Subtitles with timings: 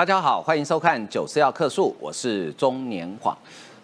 [0.00, 3.36] 大家好，欢迎收看《九四要客诉》，我是中年晃。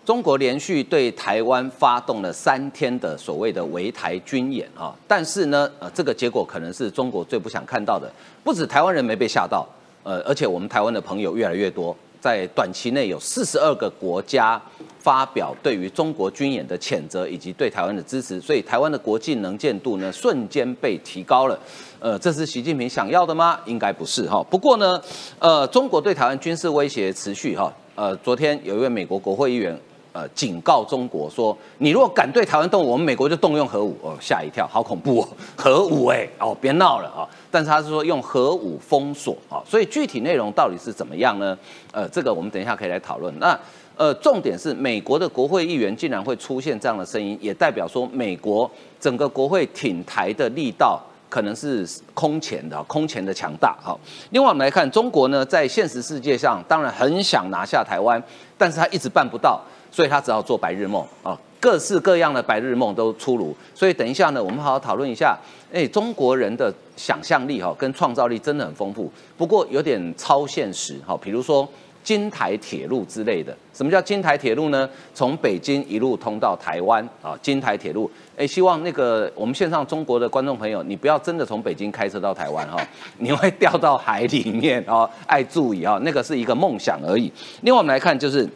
[0.02, 8.11] 中国连续对台湾发动了三天的所谓的围台军演啊，但是呢，呃，这个结果可能是中国最不想看到的。
[8.43, 9.68] 不止台湾人没被吓到，
[10.05, 14.58] 呃，而且我们台湾的朋友越来越多，在短期内有四十二个国家
[15.07, 21.57] 发表对于中国军演的谴责以及对台湾的支持，所以台湾的国际能见度呢瞬间被提高了。
[22.00, 23.61] 呃，这是习近平想要的吗？
[23.66, 24.45] 应该不是哈。
[24.50, 25.00] 不过呢，
[25.39, 27.72] 呃，中国对台湾军事威胁持续哈。
[27.94, 29.79] 呃，昨天有一位美国国会议员。
[30.13, 33.95] 呃，警告中国说，你如果敢对台湾动武，我们美国就动用核武。
[34.01, 37.29] 哦，吓一跳，好恐怖哦， 核武哎，哦，别闹了啊！
[37.51, 41.59] 但是他是说用核武封锁啊，所以具体内容到底是怎么样呢？
[41.93, 43.38] 呃，这个我们等一下可以来讨论。
[43.38, 43.59] 那
[43.97, 53.77] 呃，重点是美国的国会议员竟然会出现这样的声音，也代表说美国整个国会挺台的力道可能是空前的，空前的强大。
[53.83, 53.99] 好，
[54.31, 58.23] 另外我们来看中国呢，在现实世界上当然很想拿下台湾，
[58.59, 59.61] 但是他一直办不到。
[59.88, 63.57] 所以他只好做白日梦啊，各式各样的白日梦都出炉。
[63.75, 65.34] 所以等一下呢，我们好好讨论一下。
[65.72, 71.19] 哎，中国人的想象力哈跟创造力真的很丰富，不过有点超现实哈。
[71.19, 71.66] 比如说
[72.06, 74.88] 金台铁路之类的，什么叫金台铁路呢？
[75.12, 78.08] 从北京一路通到台湾啊，金台铁路。
[78.36, 82.80] 哎，希望那个我们线上中国的观众朋友，你不要真的从北京开车到台湾哈，
[83.18, 87.32] 你会掉到海里面哦，爱注意啊，那个是一个梦想而已。
[87.62, 88.48] 另外我们来看就是。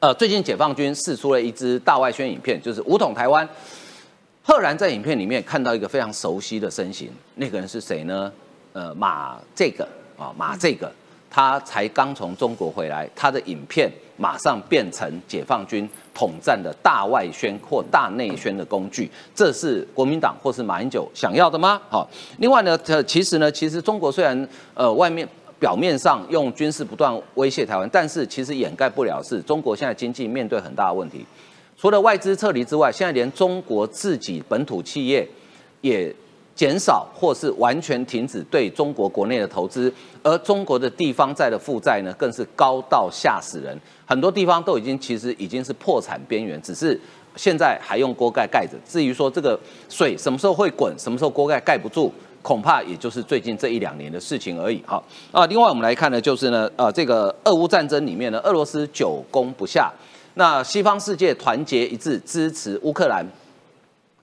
[0.00, 3.48] 呃，最近解放军试出了一支大外宣影片，就是武统台湾。
[4.42, 8.32] 赫然在影片里面看到一个非常熟悉的身形，那个人是谁呢？
[8.72, 9.86] 呃，马这个
[10.18, 10.92] 啊，马这个，
[11.32, 21.80] 他才刚从中国回来，他的影片马上变成解放军统战的大外宣或大内宣的工具，这是国民党或是马英九想要的吗？
[21.88, 25.26] 好，另外呢，呃，其实呢，其实中国虽然呃外面。
[25.62, 31.24] 表面上用军事不断威胁台湾，但是其实掩盖不了是中国现在经济面对很大的问题。
[31.78, 35.24] 除了外资撤离之外，现在连中国自己本土企业
[35.80, 36.12] 也
[36.62, 39.92] 减少或是完全停止对中国国内的投资，
[40.22, 43.76] 而中国的地方债的负债呢，更是高到吓死人。
[44.06, 46.96] 很多地方都已经其实已经是破产边缘，只是
[47.34, 48.78] 现在还用锅盖盖着。
[48.86, 49.58] 至于说这个
[49.88, 52.12] 水什么时候会滚，什么时候锅盖盖不住？
[52.42, 54.80] 恐怕也就是最近这一两年的事情而已。
[54.86, 59.92] 好啊，另外我们来看呢，就是呢，呃，这个俄乌战争里面呢，俄罗斯久攻不下，
[60.34, 63.26] 那西方世界团结一致支持乌克兰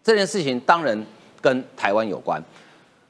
[0.01, 1.05] 这件事情，当然
[1.41, 2.41] 跟台湾有关。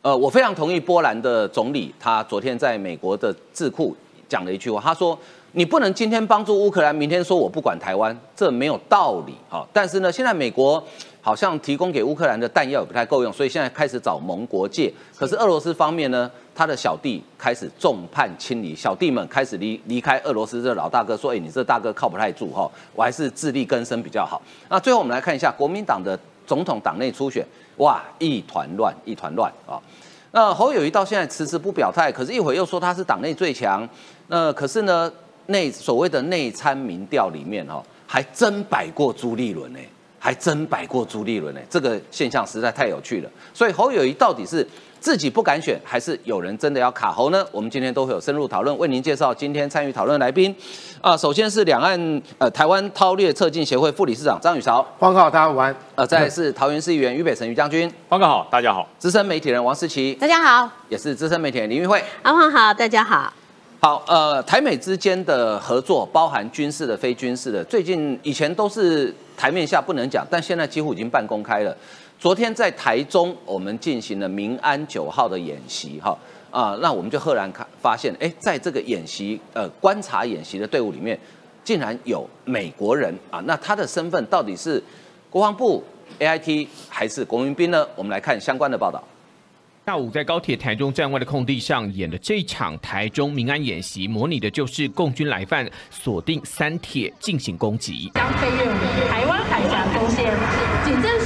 [0.01, 3.95] 呃，我非常同意波兰的总理，他昨天在美国的智库
[4.27, 5.17] 讲了一句话，他说
[5.53, 10.83] ：“你不能今天帮助乌克兰，明天说我不管台湾，这没有道理。”好，但是呢，现在美国。
[11.21, 14.91] 好像提供给乌克兰的弹药也不太够用，所以现在开始找盟国借。
[15.17, 20.63] 可是俄罗斯方面呢，他的小弟开始众叛亲离，小弟们开始离离开俄罗斯。
[20.63, 26.17] 这老大哥说：“哎，你这大哥靠不太住哈，我还是自力更生比较好。”那最后我们来看一下国民党的
[26.47, 27.45] 总统党内初选，
[27.79, 29.75] 哇，一团乱，一团乱啊！
[30.31, 33.85] 那侯友谊到现在迟迟不表态，可是一会又说他是党内最强。
[34.27, 35.11] 那可是呢，
[35.47, 39.79] 内所谓的内参民调里面哈，还真摆过朱立伦呢。
[40.21, 43.29] 还真摆过朱立伦呢，这个现象实在太有趣了。
[43.53, 44.67] 所以侯友谊到底是
[44.99, 47.45] 自己不敢选，还是有人真的要卡喉呢？
[47.51, 50.53] 我们今天都会有深入讨论，为您介绍今天参与讨论来宾。
[51.01, 55.75] 啊，首先是两岸呃台湾韬略策进协会副理事长张宇韶，方哥好，大家晚安。
[55.95, 58.87] 呃，再是桃园市议员于北辰于将军，方哥好，大家好。
[58.97, 60.69] 资深媒体人王思琪，大家好。
[60.89, 63.31] 也是资深媒体人林玉慧，阿黄好，大家好。
[63.81, 71.73] 好，呃，台美之间的合作，包含军事的、非军事的，最近以前都是台面下不能讲，但现在几乎已经半公开了。
[72.19, 76.17] 昨天在台中，我们进行了民安九号的演习，哈
[76.51, 81.17] 啊，那我们就赫然看发现，哎，在这个演习呃观察演习的队伍里面，
[81.63, 84.83] 竟然有美国人啊，那他的身份到底是
[85.29, 85.81] 国防部
[86.17, 87.87] A I T 还是国民兵呢？
[87.95, 89.01] 我们来看相关的报道。
[89.85, 98.11] 下午在高铁台中站外的空地上演的这场台中民安演习，模拟的就是共军来犯锁定三铁进行攻击。
[98.13, 98.65] 将飞越
[99.07, 100.35] 台湾海峡中线，
[100.83, 101.18] 警政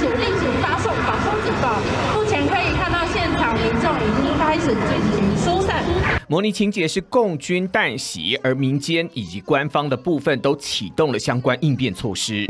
[1.62, 1.78] 报。
[2.14, 5.82] 目前可以看到现场民众已经开始进行疏散。
[6.26, 12.46] 模拟情节是共军弹袭，而民间以及官方的部分都启动了相关应变措施。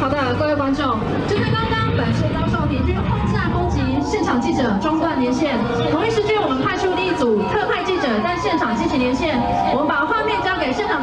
[0.00, 0.98] 好的，各位观众，
[1.28, 1.82] 针对刚刚。
[1.94, 5.58] 本市遭受敌军轰炸攻击，现场记者中断连线。
[5.92, 9.38] 同一时间，我们派出另一组特派记者在现场进行连线。
[9.74, 9.92] 我们。
[9.92, 10.21] 把画面交给现场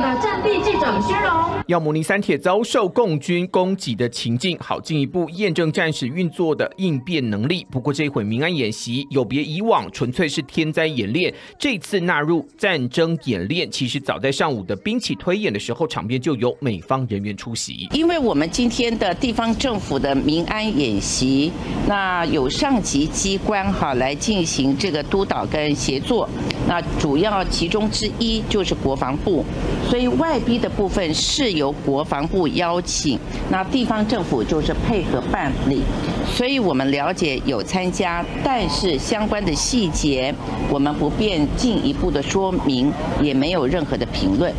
[0.10, 1.32] 的战地记者薛荣。
[1.68, 7.66] 要模拟三铁遭受共军攻击的情境，好进一步验证战士运作的应变能力。
[7.70, 11.32] 不过这一回民安演习有别以往，纯粹是天灾演练。
[11.60, 17.88] 这次纳入战争演练，其实早在上午的兵器推演的时候，场边就有美方人员出席。
[17.94, 21.52] 因为我们今天的地方政府的民安演习，
[21.88, 26.28] 那有上级机关哈来进行这个督导跟协作，
[26.68, 29.46] 那主要其中之一就是国防部，
[29.88, 31.50] 所以外逼的部分是。
[31.60, 33.19] 由国防部邀请，
[33.50, 35.81] 那地方政府就是配合办理，
[36.25, 40.34] 所以我们了解有参加，但是相关的细节
[40.72, 44.54] 我们不便进一步的说明，也没有任何的评论。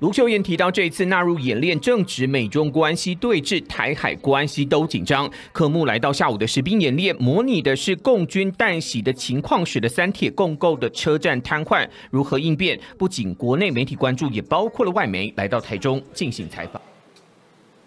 [0.00, 5.28] 卢秀燕提到，这次纳入演练，正值美中关系对峙，台海关系都紧张。
[5.52, 12.78] 科目来到下午的实兵演练，模拟的是共军弹袭的情况，使得三铁共构的车站瘫痪，如何应变？
[12.98, 16.80] 不仅国内媒体关注，也包括了外媒来到台中进行采访。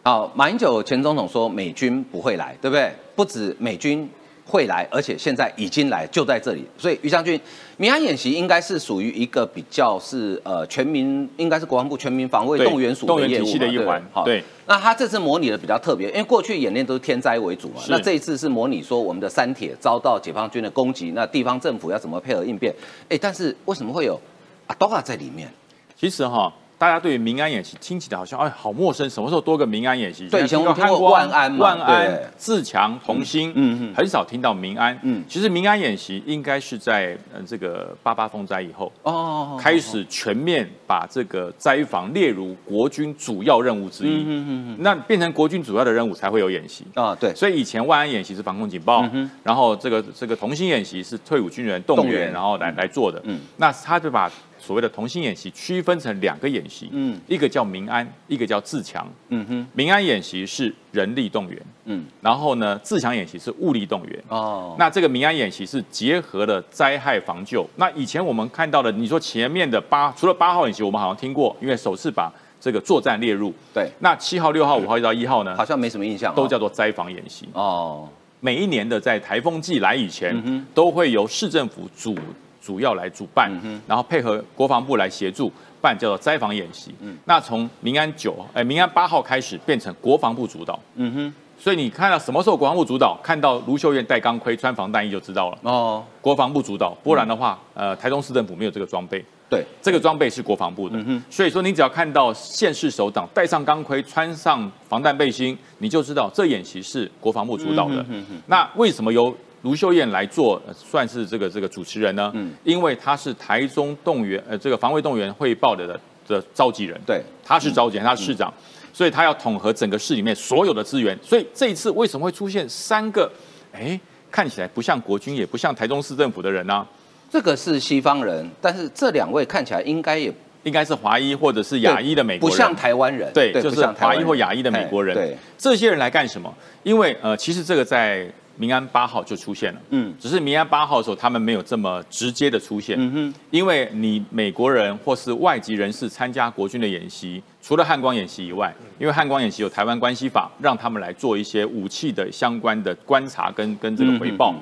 [0.03, 2.91] 好，马英九前总统说美军不会来，对不对？
[3.15, 4.07] 不止美军。
[4.51, 6.65] 会来，而且现在已经来，就在这里。
[6.75, 7.39] 所以于将军，
[7.77, 14.01] 民安演习应该是属于一个比较是呃全民，应该是国防部全民防卫动员署的业务的一环。
[14.11, 14.43] 好，对。
[14.65, 17.81] 那他这次模拟的比较特别，因为过去演练都是天灾为主嘛。
[17.89, 22.73] 那这一次是模拟说我们的三铁遭到解放军的攻击，那地方政府要怎么配合应变？
[23.07, 24.19] 哎，但是为什么会有
[24.65, 25.47] 阿多啊在里面？
[25.95, 26.51] 其实哈。
[26.79, 30.29] 大家对民安演习听起来好像哎好陌生，什么时候多个民安演习？
[30.29, 34.97] 对，以前我听过万安、万安、自强、同心，嗯嗯，很少听到民安。
[35.03, 44.23] 嗯，其实民安演习应该是在呃这个八八风灾以后哦，开始全面把这个灾防列入国军主要任务之一。
[44.23, 47.13] 嗯嗯嗯，那变成国军主要的任务才会有演习啊。
[47.13, 49.05] 对，所以以前万安演习是防空警报，
[49.43, 53.21] 然后这个这个同心演习是退伍军人动员，然后来来做的。
[53.25, 54.31] 嗯，那他就把。
[54.59, 67.67] 所谓的同心演习区分成两个演习，嗯，一个叫民安，一个叫自强，嗯哼，民安演习是人力动员，嗯，然后呢，自强演习是物力动员，哦，那这个民安演习是结合了灾害防救。
[67.77, 78.09] 那以前我们看到的，你说前面的八，除了八号演习，我们好像听过，因为首次把这个作战列入，对，那七号、六号、五号一到一号呢，好像没什么印象，都叫做灾防演习，哦，
[78.41, 82.15] 每一年的在台风季来以前，都会由市政府主。
[82.61, 83.51] 主要来主办，
[83.87, 85.51] 然后配合国防部来协助
[85.81, 86.93] 办，叫做灾防演习。
[87.25, 90.79] 那从民安九，哎，民安八号开始变成国防部主导。
[90.95, 95.57] 嗯哼，所以你看到什么时候国防部主导，看到卢秀燕戴钢盔、穿防弹衣就知道了。
[95.63, 99.23] 哦，国防部主导，不然的话，呃，台中市政府没有这个装备。
[99.49, 100.95] 对，这个装备是国防部的。
[100.99, 107.95] 嗯哼，所以说你只要看到县市首长戴上钢盔、穿上防弹背心，你就知道这演习是国防部主导的。
[108.09, 118.53] 嗯哼，那为什么由卢秀燕来做算是这个这个主持人呢，嗯，因为他是台中动员呃这个防卫动员汇报的的召集人，对，他是召集人，他是市长，
[118.93, 123.29] 所以他要统合整个市里面所有的资源，所以这一次为什么会出现三个，
[123.73, 123.99] 哎，
[124.31, 126.87] 看起来不像国军也不像台中市政府的人呢？
[127.29, 130.33] 这个是西方人，但是这两位看起来应该也
[130.63, 136.53] 应该是华裔或者是亚裔的美国人，不像台湾人，对，就是华裔或亚裔的美国人，对，这些人来干什么？
[136.83, 138.25] 因为呃，其实这个在。
[138.61, 154.53] 民安八号就出现了，嗯，只是民安八号的时候，他们没有这么直接的出现，嗯哼，因为你美国人或是外籍人士参加国军的演习，除了汉光演习以外，因为汉光演习有台湾关系法，让他们来做一些武器的相关的观察跟跟这个回报，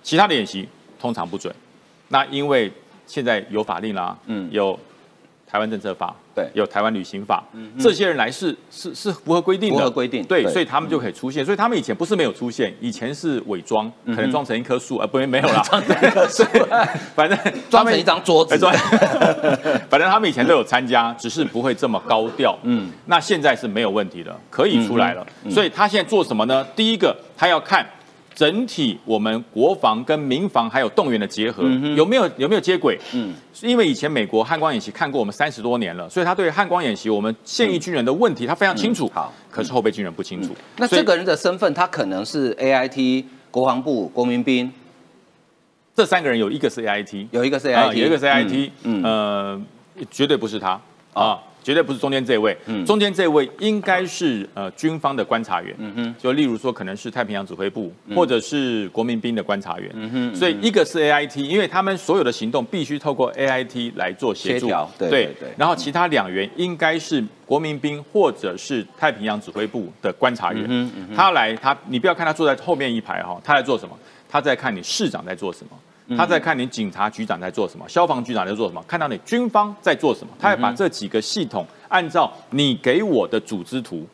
[0.00, 0.68] 其他的演习
[1.00, 1.52] 通常不准。
[2.06, 2.72] 那因为
[3.04, 4.78] 现在有法令啦，嗯，有
[5.50, 6.14] 台湾政策法。
[6.32, 7.42] 对，有台湾旅行法，
[7.76, 11.44] 这些人来是是是符合规定的，符合规定，对，所以他们就可以出现。
[11.44, 16.44] 所以他们以前不是没有出现，以前是伪装，可能装成一棵树，呃，不，没有啦， 装成一棵树，
[17.16, 17.36] 反正
[17.68, 18.56] 装成一张桌子，
[19.90, 22.56] 反正他们以前都有参加，只是不会这么高调。
[22.62, 25.26] 嗯，那现在是没有问题的，可以出来了。
[25.50, 26.64] 所以他现在做什么呢？
[26.76, 27.84] 第一个，他要看。
[28.34, 32.98] 整体我们国防跟民防还有动员的结合有没有有没有接轨？
[33.12, 39.10] 嗯，因为以前美国汉光演习看过我们三十多年了，所以他对汉光演习我们现役军人的问题他非常清楚。
[39.12, 40.54] 好，可是后备军人不清楚。
[40.78, 44.72] 那这个人的身份他可能是 A I T 国防部国民兵，
[45.94, 49.60] 这三个人有一个是 A I T，有一个是 A I T，有一个是 A I T，嗯，呃，
[50.10, 50.80] 绝对不是他
[51.12, 51.38] 啊。
[51.62, 73.98] 绝对不是中间这位，中间这位应该是呃军方的观察员，就例如说可能是太平洋指挥部或者是国民兵的观察员，所以一个是 A I T，因为他们所有的行动必须透过 A I T 来做协助，对对对，然后其他两员应该是国民兵或者是太平洋指挥部的观察员，他来他你不要看他坐在后面一排哈，他在做什么？
[74.28, 75.76] 他在看你市长在做什么。
[76.16, 84.06] 他在看你警察局长在做什么，消防局长在做什么，看到你军方在做什么，他要把这几个系统按照你给我的组织图，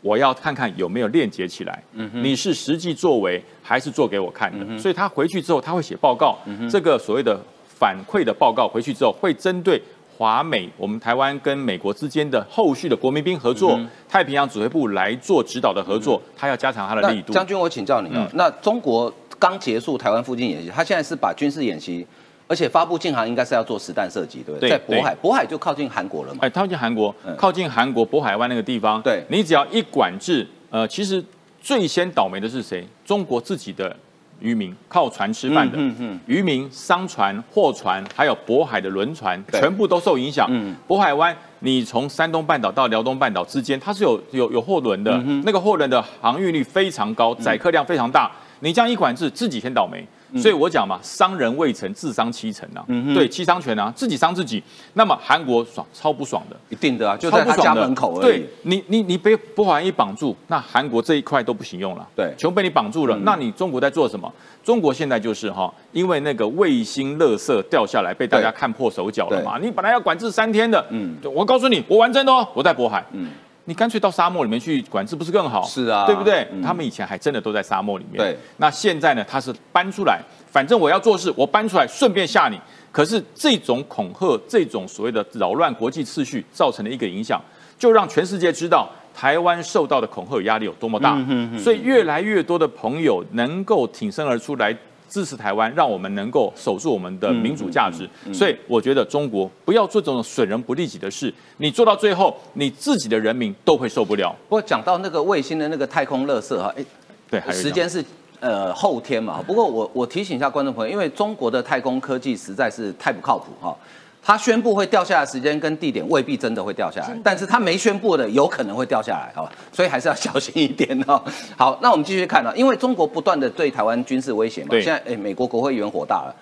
[0.00, 1.82] 我要看看有没有链接起来。
[2.12, 4.78] 你是实际作为还是做给我看的？
[4.78, 6.38] 所以他回去之后他会写报告，
[6.70, 9.80] 这个所谓的反馈的报告回去之后会针对。
[10.16, 13.76] 华美，我们台湾跟美国之间的后续的国民兵合作，
[14.08, 17.32] 太平洋指挥部来做指导的合作，他要加强他的力度。
[17.32, 19.12] 将军，我请教你啊，那中国
[19.44, 22.06] 刚结束台湾附近演习，他现在是把军事演习，
[22.48, 24.70] 而且发布禁航，应该是要做实弹射击，对不对？
[24.70, 26.38] 在渤海，渤海就靠近韩国了嘛？
[26.40, 31.22] 哎，靠近韩国，靠近韩国渤海湾那个地方，对，你只要一管制，呃，其实
[31.60, 32.88] 最先倒霉的是谁？
[33.04, 33.94] 中国自己的。
[34.40, 35.78] 渔民靠船吃饭的，
[36.26, 40.50] 渔民、商船、货船，还有渤海的轮船，全部都受影响。
[40.88, 48.30] 渤海湾，你从山东半岛到辽东半岛之间，它是有有有货轮的，那个货轮的航运率非常高，载客量非常大。
[48.60, 50.06] 你这样一管制，自己先倒霉。
[50.36, 52.84] 所以我讲嘛，伤人未成，自伤七成啊。
[53.14, 54.60] 对，七伤拳啊，自己伤自己。
[54.94, 58.38] 那么韩国爽，超不爽的，一定的啊，就在他家门口而已。
[58.38, 62.04] 对，你你你被渤海一绑住，那韩国这一块都不行用了。
[62.16, 63.16] 对，全被你绑住了。
[63.18, 64.32] 那你中国在做什么？
[64.64, 69.56] 中国现在就是哈，因为那个卫星垃圾掉下来，被大家看破手脚了嘛。
[69.62, 73.28] 你本来要管制三天的，嗯，我告诉你，我完真的哦，我在渤海，嗯。
[73.66, 75.62] 你干脆到沙漠里面去管制，不是更好？
[75.62, 76.46] 是啊，对不对？
[76.62, 78.18] 他们以前还真的都在沙漠里面。
[78.18, 79.24] 对，那现在呢？
[79.26, 82.60] 他是搬出来，反正我要做事，我搬出来顺便吓你。
[82.92, 87.40] 可是这种恐吓，这种所谓的扰乱国际秩序，造成的一个影响，
[87.78, 91.18] 就让全世界知道台湾受到的恐吓压力有多么大。
[91.58, 94.76] 所以越来越多的朋友能够挺身而出来。
[95.08, 98.08] 支持台湾，让我们能够守住我们的民主价值。
[98.32, 101.32] 所以，我觉得中国不要做这种损人不利己的事。
[101.58, 104.34] 你做到最后，你自己的人民都会受不了。
[104.48, 106.84] 不过，讲到那个卫星的那个太空垃圾哈，哎，
[107.30, 108.04] 对，时间是
[108.40, 109.42] 呃后天嘛。
[109.46, 113.76] 不过，我我提醒一下观众朋友，因为中国的太空科技实在是太不靠谱哈。
[114.26, 119.52] 他宣布会掉下来时间跟地点未必真的会掉下来，但是他没宣布的有可能会掉下来，好吧？
[119.70, 121.22] 所以还是要小心一点哦。
[121.58, 126.34] 好，那我们继续看啊，因为中国不断的对台湾军事威胁嘛，现在哎，美国国会议员火大了，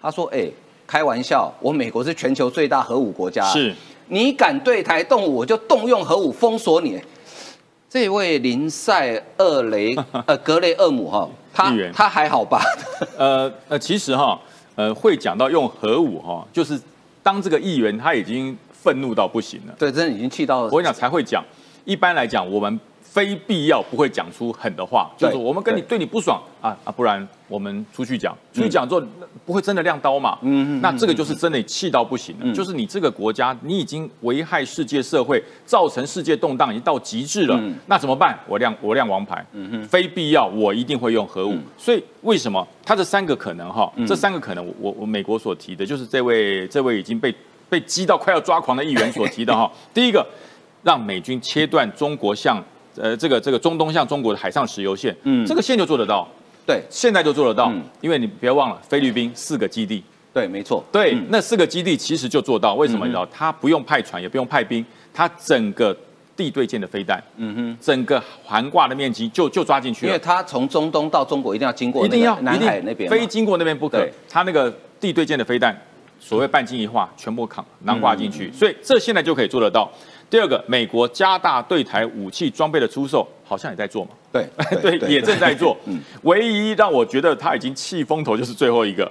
[0.00, 0.48] 他说哎，
[0.86, 3.74] 开玩笑，我美国是全球最大核武国家，是，
[4.06, 7.02] 你敢对台动武，我就动用核武封锁你。
[7.90, 12.62] 这位林赛厄雷呃格雷厄姆哈， 他他还好吧？
[13.18, 14.40] 呃呃，其实哈，
[14.76, 16.80] 呃，会讲到用核武哈，就是。
[17.24, 20.66] 当这个议员他已经愤怒到不行了，对，真的已经气到了。
[20.66, 21.42] 我跟你讲才会讲，
[21.84, 22.78] 一般来讲我们
[23.14, 29.00] 非必要不会讲出狠的话，就是我们跟你对你不爽啊啊，不然我们出去讲，出去讲之后
[29.46, 30.36] 不会真的亮刀嘛。
[30.42, 30.80] 嗯嗯。
[30.80, 37.56] 那这个就是真的气到不行了，就是你这个国家你已经危害世界社会，造成世界动荡已经到极致了，
[37.86, 38.36] 那怎么办？
[38.48, 41.56] 我亮我亮王牌，嗯哼，非必要我一定会用核武。
[41.78, 42.66] 所以为什么？
[42.84, 47.32] 他这三个可能哈，这三个可能，我我美国所提的，就是这位这位已经被
[47.68, 49.70] 被激到快要抓狂的议员所提的哈。
[49.94, 50.26] 第一个，
[50.82, 52.62] 让美军切断中国向
[52.96, 56.28] 呃这个这个中东向中国的海上石油线，嗯，这个线就做得到，
[56.66, 63.06] 对，现在就做得到，因为你别忘了菲律宾四个基地，对，没错，对，那四个基地其实就做到，为什么？
[63.06, 65.96] 你知道，他不用派船，也不用派兵，他整个。
[66.36, 74.04] 地对舰的飞弹，嗯哼，整个横挂的面积就就抓进去了，因为它从中东到中国一定要经过，一定要南海那边，非经过那边不可。
[74.28, 75.80] 它那个地对舰的飞弹，
[76.26, 79.90] 所谓半径一化，全部扛囊挂进去，所以这现在就可以做得到。
[80.30, 84.10] 第二个，美国加大对台武器装备的出售，好像也在做嘛？
[84.32, 84.48] 对
[84.80, 85.76] 对，也正在做。
[85.84, 89.10] 嗯，唯一让我觉得他已经气风头就是最后一个，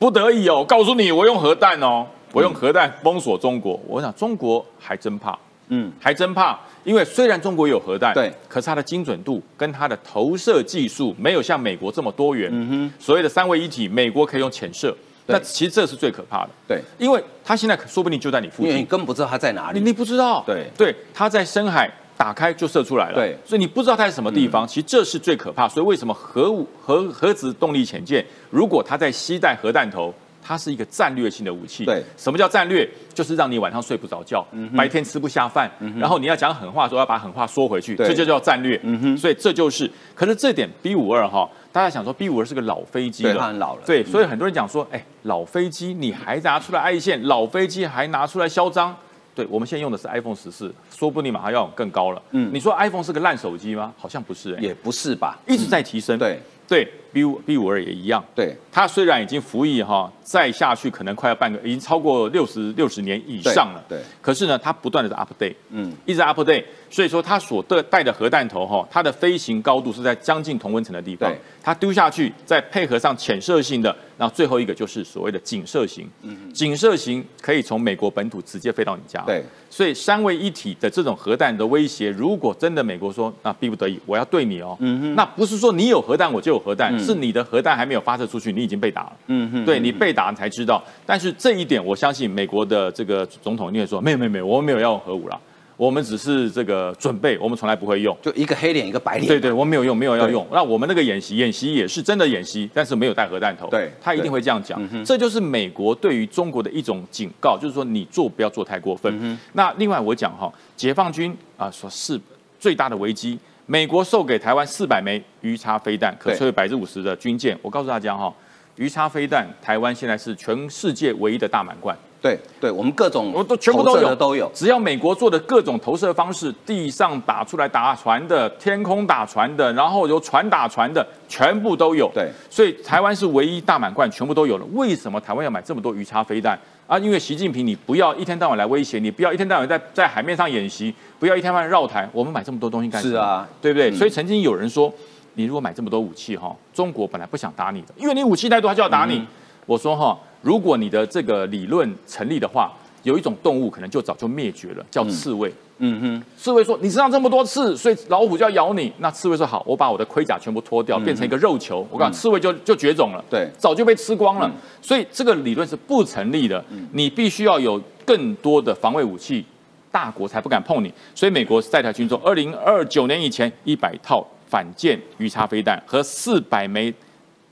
[0.00, 3.80] 不得已哦，告诉你，我用核弹哦，我用核弹封锁中国。
[3.86, 5.38] 我想中国还真怕。
[5.70, 12.50] 嗯，还真怕，因为虽然中国有核弹，对，可是它的精准度跟它的投射技术没有像美国这么多元。
[12.50, 14.96] 嗯哼，所谓的三位一体，美国可以用潜射，
[15.28, 16.50] 那其实这是最可怕的。
[16.66, 20.42] 对，因为他现在说不定就在你附近，你根本不知道他在哪里，你不知道。
[20.46, 23.14] 对对，他在深海打开就射出来了。
[23.14, 25.68] 对，所以你不知道他在什么地方，其实这是最可怕。
[25.68, 30.12] 所以为什么核武核核子动力潜舰，如果它在携带核弹头？
[30.48, 31.84] 它是一个战略性的武器。
[31.84, 32.88] 对，什么叫战略？
[33.12, 34.42] 就是让你晚上睡不着觉，
[34.74, 38.80] 白天吃不下饭，然后你要讲狠话，说要把狠话说回去，这就叫战略。
[38.82, 43.82] 嗯哼，所以这就是，可是这点 B 五二哈，大家想说 B 五二是个老飞机了，它很老了。
[43.84, 48.96] 对，所以很多人讲说，哎，老飞机你还拿出来爱线，老飞机还拿出来嚣张。
[49.34, 52.22] 对，我们现在用的是 iPhone 十四，说不定马上要更高了。
[52.30, 53.92] 嗯，你说 iPhone 是个烂手机吗？
[53.98, 56.18] 好像不是，也不是吧，一直在提升。
[56.18, 56.88] 对对。
[57.12, 58.24] B 五 B 五二也一样。
[58.34, 63.84] 对，它虽然已经服役哈，再下去可能快要半个，已经超过六十六十年以上了。
[63.88, 71.30] 对，可是呢，它不断的在 update，嗯，一直 update，所以说它所带带的核弹头哈，它的飞行高度是在将近同温层的地方。
[71.30, 76.08] 对，它丢下去，再配合上潜射性的，然后最后一个就是所谓的景射型。
[76.22, 79.22] 嗯，景射型可以从美国本土直接飞到你家。
[79.22, 89.12] 对，所以三位一体的这种核弹的威胁，如果真的美国说，那逼不得已我要对你哦，嗯哼，那不是说你有核弹我就有核弹，是你的核弹还没有发射出去，你已经被打了。
[89.26, 90.82] 嗯哼，对你被打才知道。
[91.06, 95.40] 但是这一点，我相信美国的这个总统一定会说，没有没有没有，我们没有要用核武了。
[95.76, 99.28] 我们只是这个准备，我们从来不会用，就一个黑脸一个白脸。
[99.28, 100.44] 对对，我们没有用，没有要用。
[100.50, 103.68] 那我们那个演习，演习也是真的演习，但是没有带核弹头。
[103.68, 104.80] 对，他一定会这样讲。
[105.04, 109.38] 这就是美国对于中国的一种警告，就是说你做不要做太过分。
[109.52, 112.20] 那另外我讲哈，解放军啊，说是
[112.58, 113.38] 最大的危机，
[113.70, 117.54] 美国售给台湾四百枚鱼叉飞弹，可摧毁百分之五十的军舰。
[117.60, 118.32] 我告诉大家哈，
[118.76, 121.94] 鱼叉飞弹，台湾现在是全世界唯一的大满贯。
[122.18, 132.10] 对对，我们各种我都全部都有都有，只要美国做的各种投射方式，地上打出来打船的，天空打船的，然后由船打船的，全部都有。
[132.14, 134.64] 对，所以台湾是唯一大满贯，全部都有了。
[134.72, 136.58] 为什么台湾要买这么多鱼叉飞弹
[136.88, 136.98] 啊？
[136.98, 143.14] 因为习近平，你不要一天到晚来威胁，你不要一天到晚在在海面上演习，不要一天到晚绕台，我们买这么多东西干什么？
[143.14, 143.92] 是啊，对不对？
[143.92, 144.92] 所以曾经有人说，
[145.34, 149.24] 你如果买这么多武器哈，中国本来不想打你的，因为你武器太多，他就要打你。
[149.66, 152.72] 我说哈，如果你的这个理论成立的话。
[153.02, 155.52] 有一种动物可能就早就灭绝了，叫刺猬。
[155.80, 161.86] 嗯哼，刺猬说：“你身上这么多刺，所以老虎就要咬你。”那刺猬说：“好，我把我的盔甲全部脱掉，变成一个肉球。
[161.88, 164.50] 我讲刺猬就就绝种了，对，早就被吃光了。
[164.82, 166.64] 所以这个理论是不成立的。
[166.92, 169.44] 你必须要有更多的防卫武器，
[169.92, 170.92] 大国才不敢碰你。
[171.14, 176.92] 所以美国在台军中，二零二九年以前一百套反舰鱼叉飞弹和四百枚，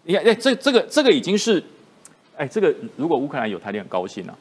[0.03, 1.63] 你看，哎，这这个这个已经是，
[2.37, 4.37] 哎，这个如果乌克兰有，台就很高兴了。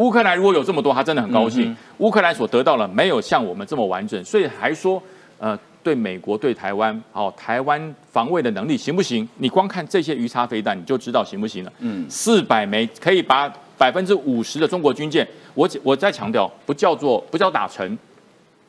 [0.00, 1.76] 乌克兰如果有这么多，他真的很高兴。
[1.98, 5.00] 乌克兰所得到的没有像我们这么完整，所以还说，
[5.36, 9.28] 呃，对美国、对台湾，哦，台湾防卫的能力行不行？
[9.36, 11.72] 你光看这些鱼叉飞弹，你就知道行不行了。
[11.80, 17.98] 嗯，四百枚可以把百分之五十的中国军舰，我我再强调，不叫做不叫打沉，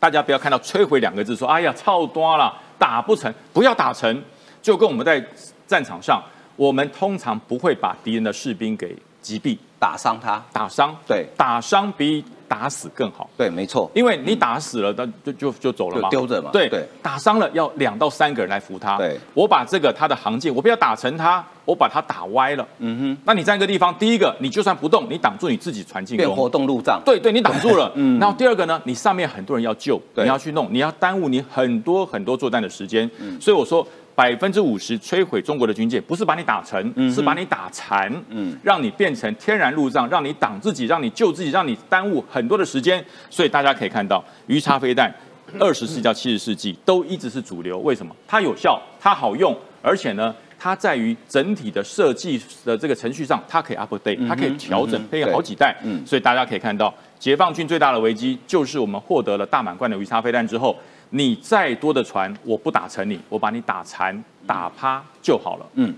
[0.01, 4.21] 大家不要看到摧毁两个字，说哎呀操多了，打不成，不要打成，
[4.61, 5.25] 就跟我们在
[5.65, 6.21] 战场上，
[6.57, 9.57] 我们通常不会把敌人的士兵给击毙。
[9.81, 33.83] 打伤他，打伤，对，打伤比打死更好，对，没错，因为你打死了，那就就就走了嘛，丢着嘛，对对，打伤了要两到三个人来扶他，对，我把这个他的航舰，我不要打成他，我把他打歪了，嗯哼，那你在一个地方，第一个你就算不动，你挡住你自己船进攻，变活动路障，对对，你挡住了， 嗯，然后第二个呢，你上面很多人要救，你要去弄，你要耽误你很多很多作战的时间，所以我说。
[34.13, 43.03] 百分之五十摧毁中国的军舰，不是把你打沉，是把你打残，嗯，让你变成天然路障，让你挡自己，让你救自己，让你耽误很多的时间。
[43.29, 45.13] 所以大家可以看到，鱼叉飞弹，
[45.59, 47.79] 二十世纪到七十世纪都一直是主流。
[47.79, 48.15] 为什么？
[48.27, 55.75] 它有效，它好用，而且呢，它在于整体的设计的这个程序上，它可以 update，它可以调整，可以好几代。
[55.83, 60.77] 嗯，所以大家可以看到，解放军最大的危机就是我们获得了大满贯的鱼叉飞弹之后。
[61.13, 65.65] 你再多的船，我不打沉你，我把你打残、打趴就好了。
[65.73, 65.93] 嗯，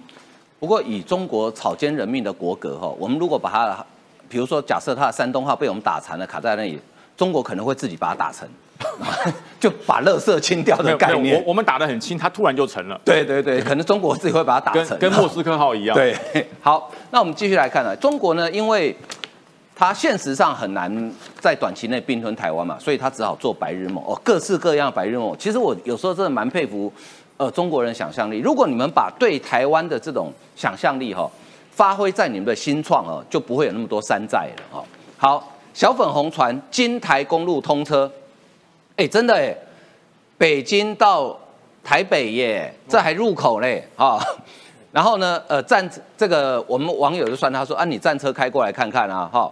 [0.59, 3.85] 不过以中国草菅人命的国格哈，我们如果把它，
[4.27, 6.79] 比如说假设它的山东号被我们打残了，卡在那里，
[7.15, 8.49] 中国可能会自己把它打沉，
[9.61, 11.37] 就把垃圾清掉的概念。
[11.37, 12.99] 我我们打得很轻，它突然就沉了。
[13.05, 15.95] 对对对，可能中国自己会把它打沉，跟莫斯科号一样。
[15.95, 16.17] 对，
[16.59, 18.97] 好，那我们继续来看呢，中国呢，因为。
[19.75, 25.35] 他现实上很难在短期内并吞台湾嘛，所以他只好做白日梦哦，各式各样的白日梦。
[25.39, 26.93] 其实我有时候真的蛮佩服，
[27.37, 28.37] 呃，中国人想象力。
[28.37, 31.29] 如果你们把对台湾的这种想象力哈，
[31.71, 34.85] 发挥在你们的新创哦，就不会有那么多山寨了哈。
[35.17, 38.09] 好，小粉红船金台公路通车，
[38.95, 39.55] 哎，真的哎，
[40.37, 41.35] 北京到
[41.83, 44.19] 台北耶，这还入口嘞啊。
[44.93, 49.51] 然后呢，呃，战这个我们网友就算他说啊，你战车开过来看看啊，哈，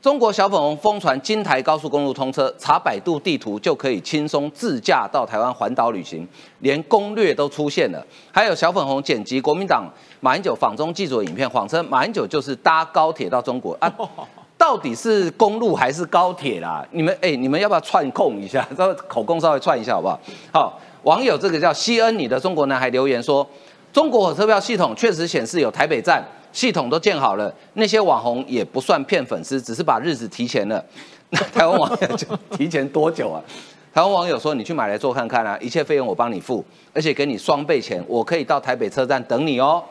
[0.00, 6.26] 中国小粉红疯传金台高速公路通车，查百度地图就可以轻松自驾到台湾环岛旅行，
[6.60, 8.02] 连攻略都出现了。
[8.32, 9.84] 还有小粉红剪辑国民党
[10.20, 13.92] 马英九访中记者影片，谎称马英九就是搭高铁到中国啊，
[14.56, 16.82] 到底是公路还是高铁啦？
[16.90, 18.66] 你们哎，你们要不要串控一下？
[18.74, 20.18] 稍微口供稍微串一下好不好？
[20.50, 23.46] 好，网友这个叫西恩，你的中国男孩留言说。
[23.92, 26.22] 中国火车票系统确实显示有台北站，
[26.52, 27.52] 系统都建好了。
[27.74, 30.84] 那些网红也不算骗粉丝，只是把日子提前了。
[31.30, 32.26] 那台湾网友就
[32.56, 33.42] 提前多久啊？
[33.92, 39.82] 台湾网友说：“你去买来做看看啊，一切费用我帮你付，而且给你双倍钱，我可以到台北车站等你哦。”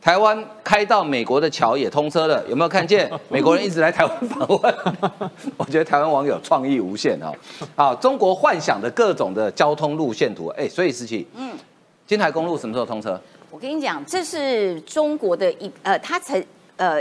[0.00, 3.10] 台湾开到美国的桥也通车了，有没有看见？
[3.30, 4.74] 美国人一直来台湾访问，
[5.56, 7.32] 我觉得台湾网友创意无限哦。
[7.74, 11.52] 好，中国幻想的各种的交通路线图，哎，所以思琪，嗯，
[12.06, 13.18] 金台公路什么时候通车？
[13.54, 16.44] 我跟你讲，这是中国的一呃，他曾
[16.76, 17.00] 呃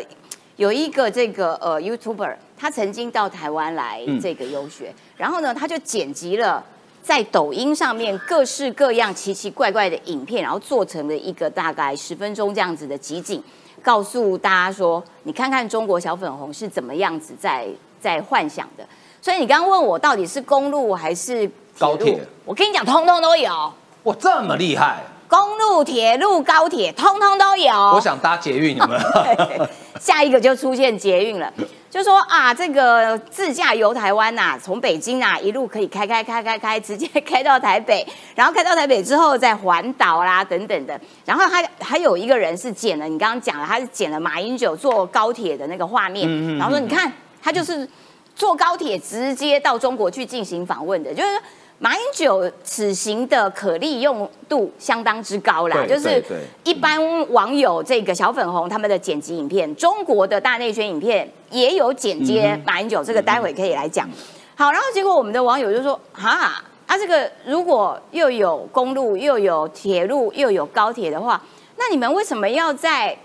[0.55, 6.63] 有一个这个呃 YouTuber，他曾经到台湾来这个游学，然后呢，他就剪辑了。
[7.01, 13.43] 在抖音上面各式各样奇奇怪怪的影片，然后做成了一个大概十分钟这样子的集锦，
[13.81, 17.67] 告诉大家说：你看看中国小粉红是怎么样子在
[17.99, 18.87] 在幻想的。
[19.19, 22.23] 所以你刚刚问我到底是公路还是高铁？
[22.45, 23.73] 我跟你讲，通通都有。
[24.03, 25.03] 哇，这么厉害！
[25.27, 27.73] 公路、铁路、高铁，通通都有。
[27.93, 29.67] 我想搭捷运，有没有？
[29.99, 31.51] 下一个就出现捷运了。
[31.89, 38.05] 就说啊，这个自驾游台湾呐，从北京啊一路可以开开开开开，直接开到台北，
[38.36, 40.99] 然后开到台北之后再环岛啦等等的。
[41.23, 47.88] 然后还还有一个人是剪了，你刚刚讲了，他是剪了马英九坐高铁的那个画面，然后说你看他就是
[48.36, 51.39] 坐高铁直接到中国去进行访问的，就是。
[51.79, 56.23] 马英九此行的可利用度相当之高啦，就是
[56.63, 56.97] 一般
[57.31, 64.09] 网友这个小粉红他们的剪辑影片，中国的大内宣影片也有剪接马英九，这个待会可以来讲。
[64.55, 71.41] 好，然后结果我们的网友就说：哈，啊这个如果又有公路又有铁路又有高铁的话，
[71.77, 73.17] 那你们为什么要在？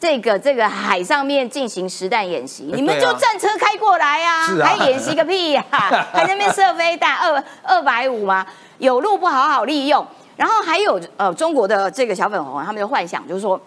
[0.00, 5.62] 这个这个海上面进行实弹演习，你们就战车开过来啊，还演习个屁呀？
[5.70, 8.46] 还那边射飞弹二二百五吗？
[8.78, 13.60] 有路不好好利用，然后还有呃中国的这个小粉红，他们就幻想就是说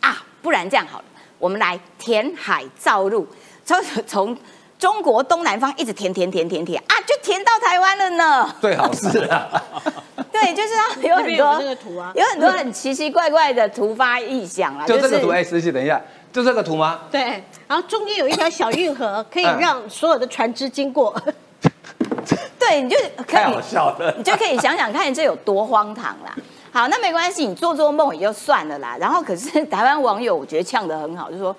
[0.00, 1.04] 啊，不然这样好了，
[1.40, 3.26] 我们来填海造陆，
[3.64, 4.36] 从从
[4.78, 8.54] 中国东南方一直填填填填填啊，就填到台湾了呢。
[8.60, 9.48] 最好是啊。
[10.30, 14.86] 对，就是有很多个图啊，有很多很奇奇怪怪的突发异想啊。
[14.86, 16.00] 就这个图，哎，实习，等一下，
[16.32, 17.00] 就这个图吗？
[17.10, 21.12] 对，然后中间有一条小运河，可以让所有的船只经过。
[22.58, 26.32] 对，你就太好笑了，你就可以想想看这有多荒唐啦。
[26.70, 28.96] 好，那没关系，你做做梦也就算了啦。
[29.00, 31.54] 然后，可是台湾网友我觉得呛得很好，就说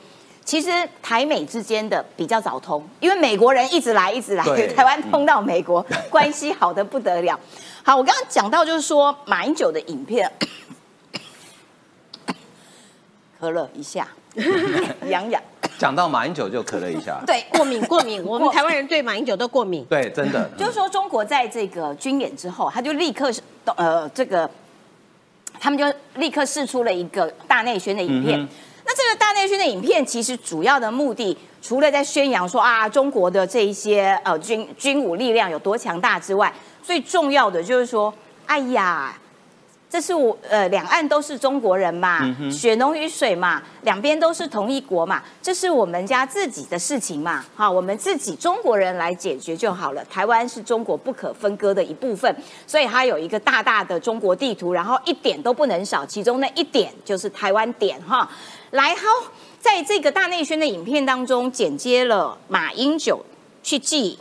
[0.49, 7.39] 其实台美之间的比较早通，因为美国人一直来一直来， 台湾通到美国， 关系好的不得了。
[7.83, 10.27] 好，我刚刚讲到就是说马英九的影片，
[13.39, 14.07] 咳了一下，
[15.07, 15.39] 痒痒。
[15.77, 19.85] 讲到马英九就咳了一下，对，过敏过敏，我们台湾人对马英九都过敏。
[19.85, 20.49] 对，真的。
[20.57, 23.39] 就是说中国在这个军演之后，他就立刻是
[23.77, 24.49] 呃这个，
[25.59, 25.85] 他们就
[26.15, 28.49] 立刻试出了一个大内宣的影片。
[28.89, 38.11] 那这个大内宣的影片，其实主要的目的，除了在宣扬说啊中国的这一些呃军军武力量有多强大之外，最重要的就是说，
[38.47, 39.15] 哎呀，
[39.87, 50.03] 这是我呃，两岸都是中国人嘛，血浓于水嘛，两边都是同一国嘛，这是我们家自己的事情嘛，哈，我们自己中国人来解决就好了。
[50.05, 58.27] 台湾是中国不可分割的一部分，所以它有一个大大的中国地图，然后一点都不能少，其中那一点就是台湾点哈。
[58.71, 59.01] 来，好，
[59.59, 63.25] 在这个大内宣的影片当中，剪接了马英九
[63.63, 64.17] 去记。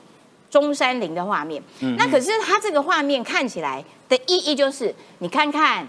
[0.51, 5.87] 中山陵的画面，嗯那可是他这个画面看起来的意义就是，你看看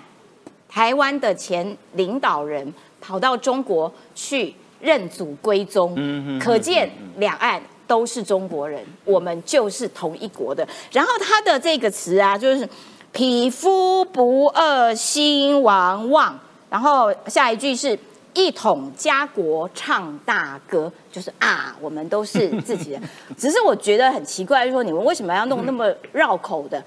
[0.67, 10.67] 台湾的前领导人跑到中国去认祖归宗，嗯可见两岸都是中国人，我们就是同一国的。
[10.91, 12.67] 然后他的这个词啊，就是
[13.13, 16.38] 匹夫不二心王望，
[16.69, 17.98] 然后下一句是。
[18.34, 23.02] 一统家国唱大歌， 就是啊，我们都是自己人。
[23.38, 26.84] 只是我觉得很奇怪，就是说你们为什么要弄那么绕口的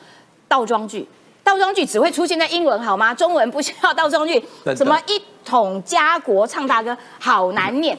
[0.48, 1.06] 倒装句？
[1.44, 3.12] 倒装句只会出现在英文好吗？
[3.12, 4.42] 中文不需要倒装句。
[4.76, 7.98] 什么一统家国唱大歌，好难念。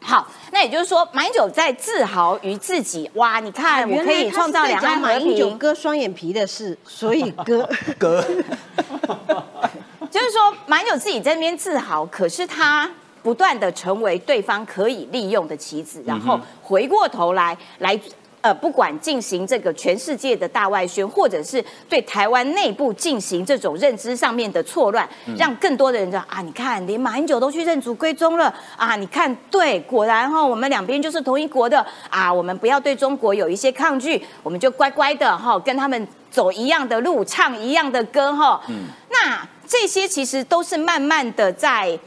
[0.00, 3.08] 好，那也就是说，马英九在自豪于自己。
[3.14, 5.02] 哇，你看，我可以创造两岸和平。
[5.02, 8.24] 马英九割双眼皮的事，所以割割。
[10.12, 12.88] 就是说，蛮有自己在那边自豪，可是他
[13.22, 17.98] 不断的成为对方可以利用的棋子，然后回过头来来
[18.42, 38.88] 呃，不管进行这个全世界的大外宣，或者是对台湾内部进行这种认知上面的错乱，让更多的人知道啊，你看连马英九都去认祖归宗了啊，你看对，果然哈，我们两边就是同一国的啊，我们不要对中国有一些抗拒，我们就乖乖的哈，跟他们走一样的路，唱一样的歌哈，嗯。
[39.10, 39.48] 那。
[39.72, 41.98] 这些其实都是慢慢的在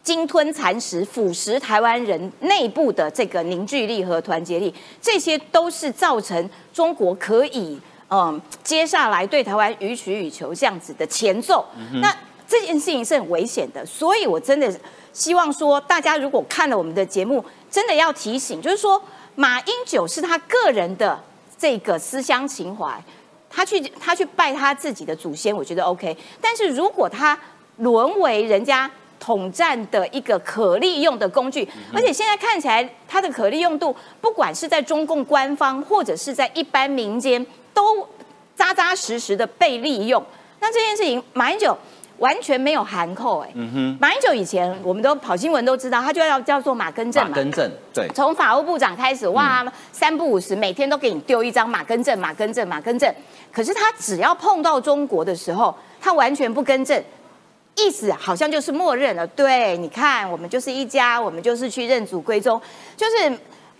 [0.00, 7.76] 鲸吞蚕食、腐蚀台湾人内部的这个凝聚力和团结力，这些都是造成中国可以
[8.10, 11.66] 嗯接下来对台湾予取予求这样子的前奏。
[11.94, 14.72] 那这件事情是很危险的，所以我真的
[15.12, 19.02] 希望说，大家如果看了我们的节目，真的要提醒，就是说
[19.34, 21.20] 马英九是他个人的
[21.58, 23.02] 这个思乡情怀，
[23.50, 26.16] 他去他去拜他自己的祖先，我觉得 OK。
[26.40, 27.38] 但是如果他
[27.78, 38.08] 沦为人家统战的一个可利用的工具，而且现在看起来他的可利用度，不管是在中共官方或者是在一般民间，都
[38.56, 40.24] 扎扎实实的被利用。
[40.60, 41.76] 那这件事情，马英九。
[42.20, 43.50] 完全没有含扣哎，
[43.98, 53.12] 马英九以前我们都跑新闻都知道，他就要叫做马根正马根正，对，从法务部长开始，哇，三不五时每天都给你丢一张马根正，马根正，马根正。
[53.50, 57.02] 可是他只要碰到中国的时候，他完全不更正，
[57.74, 59.26] 意思好像就是默认了。
[59.26, 62.60] 对，你看，我们就是一家，我们就是去认祖归宗，
[62.96, 63.32] 就是。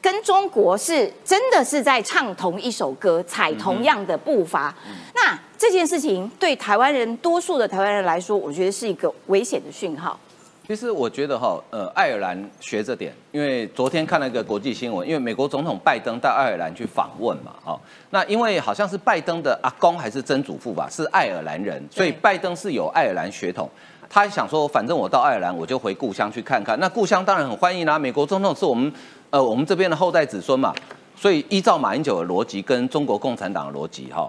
[0.03, 4.75] 跟中国是真的是在唱同一首歌，踩同样的步伐。
[5.15, 10.19] 那这件事情对台湾人多数的台湾人来说，我觉得是一个危险的讯号。
[10.67, 17.79] 其实我觉得哈，呃，爱尔兰学着点，因为昨天看了一个国际新闻，因为美国总统拜登到爱尔兰去访问嘛，哈，
[18.11, 23.69] 那因为好像是拜登的阿公还是曾祖父吧，是爱尔兰人，所以拜登是有爱尔兰血统。
[24.09, 26.79] 他想说，反正我到爱尔兰，我就回故乡去看看。
[26.79, 28.93] 那故乡当然很欢迎啦，美国总统是我们。
[29.31, 30.75] 呃，我们这边的后代子孙嘛，
[31.17, 34.29] 所以依照马英九的逻辑跟中国共产党的逻辑，哈，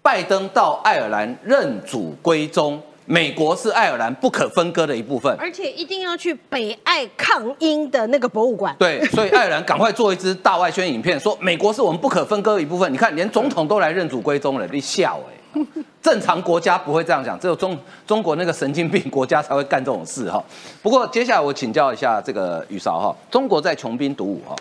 [0.00, 8.74] 拜登到爱尔兰认祖归宗，美国是爱尔兰不可分割的一部分，而且一定要去北爱抗英的那个博物馆。
[8.78, 12.92] 对，所以爱尔兰赶快做一支大外宣影片，说美国是我们不可分割的一部分。
[12.92, 15.33] 你看，连总统都来认祖归宗了，你笑哎。
[16.02, 20.42] 正常国家不会这样讲，只有中中国那个神经病国家才会干这种事哈。
[20.82, 24.54] 不过接下来我请教一下这个宇韶哈，中国在穷兵黩武哈，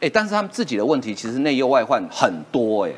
[0.00, 2.92] 哎，但是他们自己的问题其实内忧外患很多哎。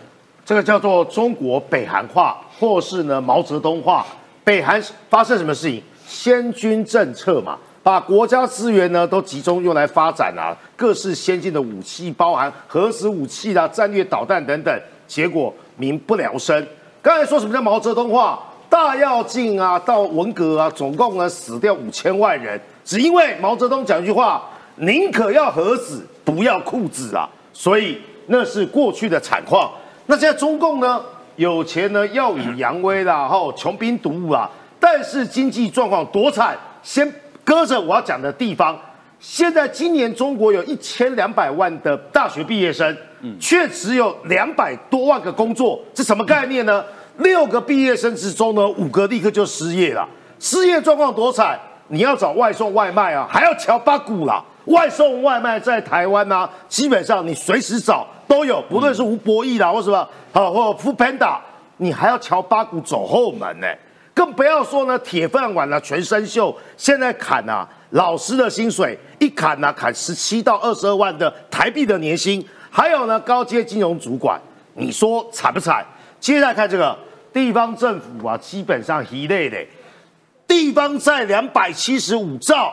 [0.44, 4.06] 这个叫做中国北韩化，或是呢毛泽东化。
[4.44, 4.80] 北韩
[5.10, 5.82] 发生什么事情？
[6.06, 16.64] 先军政策嘛，把国家资源呢都集中用来发展啊各式先进的武器，包含核子武器啦、战略导弹等等，结果民不聊生。
[17.06, 18.36] 刚才说什么叫毛泽东话？
[18.68, 24.42] 大跃进啊，到文革啊，总共呢死掉五千万人，只因为毛泽东讲一句话：
[24.74, 27.28] 宁可要盒子，不要裤子啊！
[27.52, 29.70] 所以那是过去的惨况。
[30.06, 31.00] 那现在中共呢，
[31.36, 36.58] 有钱呢，耀武扬威啦，后穷兵黩武啊，但是经济状况多惨。
[36.82, 37.08] 先
[37.44, 38.76] 搁着我要讲的地方，
[39.20, 42.96] 现在今年中国有一千两百万的大学毕业生，
[43.40, 46.84] 却只有两百多万个工作，是什么概念呢？
[47.18, 50.06] 六个毕业生之中呢，五个立刻就失业了。
[50.38, 51.58] 失业状况多惨！
[51.88, 54.44] 你要找外送外卖啊，还要敲八股啦。
[54.66, 61.38] 外送外卖在台湾呢，基本上你随时找都有，不论是吴博义啦，或什么好，或 f o o Panda，
[61.76, 63.66] 你还要敲八股走后门呢。
[64.12, 72.44] 更不要说呢，铁饭碗啊，全生锈，现在砍啊，老师的薪水一砍呢，砍十七到二十二万的台币的年薪，
[72.76, 74.38] 还有呢，高阶金融主管，
[74.74, 75.82] 你说惨不惨？
[76.20, 76.94] 接下来看这个。
[77.32, 79.58] 地方政府啊，基本上一类的，
[80.48, 82.72] 地方债两百七十五兆，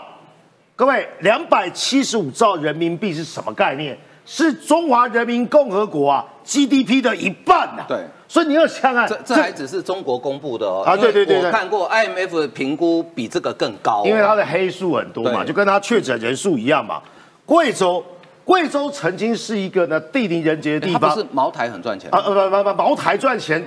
[0.73, 3.97] 各位，两百七十五兆人民币是什么概念？
[4.25, 7.83] 是中华人民共和国啊 GDP 的一半呐。
[7.89, 10.81] 对，所以你要想想，这这还只是中国公布的哦。
[10.85, 17.01] 啊，对对对，我看过 IMF 的评估比这个更高，因为它的黑数很多嘛，就跟它确诊人数一样嘛。
[17.45, 18.01] 贵州，
[18.45, 22.19] 贵州曾经是一个呢地灵人杰的地方，是茅台很赚钱啊？
[22.25, 23.65] 呃不不不，茅台赚钱。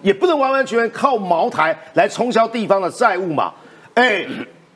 [0.00, 3.52] 也不能完完全全靠茅台来冲销地方的债务嘛？
[3.94, 4.24] 哎，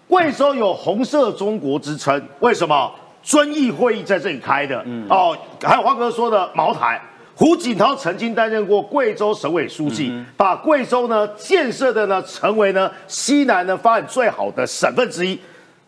[0.08, 2.90] 贵州有红色中国之称，为什么？
[3.22, 4.82] 遵义会议在这里开的。
[4.84, 7.00] 嗯哦，还有华哥说的茅台，
[7.36, 15.38] 胡锦涛曾经担任过贵州省委书记，把贵州呢建设的呢成为呢西南呢发展最好的省份之一。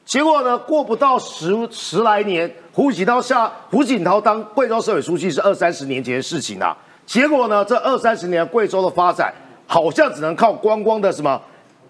[0.04, 6.76] 结果呢，过不到十十来年，胡锦涛下胡锦涛当贵州省委书记是二三十年前的事情了。
[7.06, 7.64] 结果呢？
[7.64, 9.32] 这二三十年贵州的发展，
[9.66, 11.40] 好像只能靠观光的什么？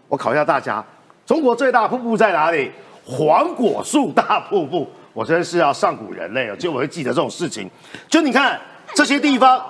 [0.08, 0.84] 我考一下大家，
[1.26, 2.70] 中国最大瀑布在哪里？
[3.04, 4.88] 黄果树大瀑布。
[5.12, 7.70] 我真是要上古人类了，就我会记得这种事情。
[8.08, 8.60] 就你看
[8.94, 9.64] 这些地方，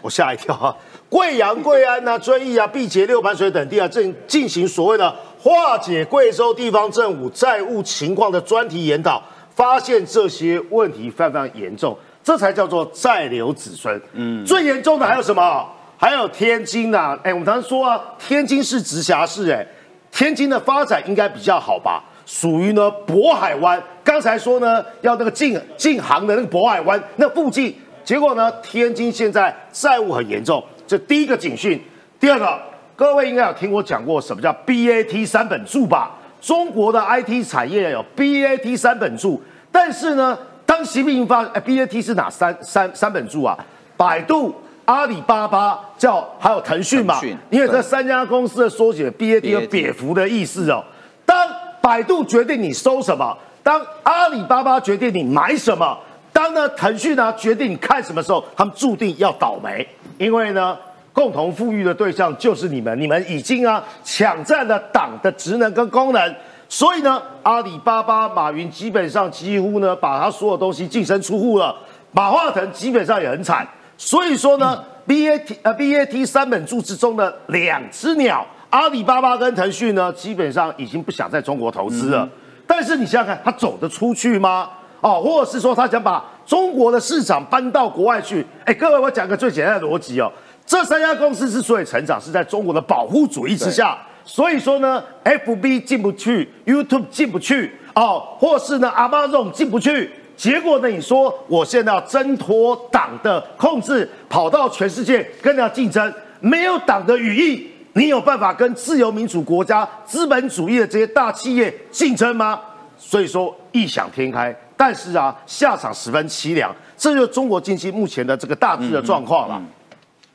[0.00, 0.76] 我吓一跳啊！
[1.12, 9.22] 贵阳、贵安啊、遵义啊、毕节、六盘水等地啊，正进行所谓的化解贵州地方政府债务情况的专题研讨，
[9.54, 11.94] 发现这些问题非常非常严重。
[12.24, 14.00] 这才叫做债留子孙。
[14.14, 15.68] 嗯，最严重的还有什么？
[15.98, 17.14] 还有天津呐。
[17.22, 19.66] 哎，我们常说啊，天津是直辖市，哎，
[20.10, 22.02] 天津的发展应该比较好吧？
[22.24, 23.82] 属于呢渤海湾。
[24.02, 31.82] 刚才说呢要那个进进航的那个渤海湾那附近，结果呢天津现在债务很严重，这第一个警讯。
[32.20, 32.60] 第二个，
[32.94, 36.10] 各位应该有听我讲过什么叫 BAT 三本柱吧？
[36.38, 43.56] 中国的 IT 产业有 BAT 三本柱，但是呢，当习近平发，哎，BAT 是哪三三三本柱啊？
[43.96, 47.18] 百度、阿里巴巴叫还有腾讯嘛？
[47.48, 50.84] 因为这三家公司的缩写，BAT 有蝙蝠的意思哦。
[51.24, 51.48] 当
[51.80, 55.98] 百度决定你搜什么，当阿里巴巴决定你买什么，
[56.34, 59.86] 当呢腾讯呢决定你看什么时候，他们注定要倒霉，
[60.22, 60.78] 因为呢。
[61.14, 66.34] 共同富裕的对象就是你们，你们已经啊抢占了党的职能跟功能，
[66.70, 71.76] 所以呢，阿里巴巴马云基本上几乎呢把他所有东西净身出户了，
[72.12, 82.26] 马化腾基本上也很惨，所以说呢，B A T 呃 B A T 三本柱之中的两只鸟，阿里巴巴跟腾讯呢，基本上已经不想在中国投资了，
[82.66, 84.70] 但是你想想看，他走得出去吗？
[85.02, 88.44] 哦，或者是说他想把中国的市场搬到国外去？
[88.64, 90.30] 哎，各位，我讲个最简单的逻辑哦。
[90.64, 93.98] 这三家公司之所以成长，是在中国的保护主义之下。
[94.24, 100.10] 所以说呢，FB 进不去，YouTube 进不去，哦，或是呢，Amazon 进不去。
[100.36, 112.60] 结果呢，你说我现在要挣脱党的控制，跑到全世界跟人家竞争，没有党的羽翼，你有办法跟自由民主国家、资本主义的这些大企业竞争吗？
[112.96, 116.74] 所以说异想天开，但是啊，下场十分凄凉。
[116.96, 119.62] 这就是中国经济目前的这个大致的状况了。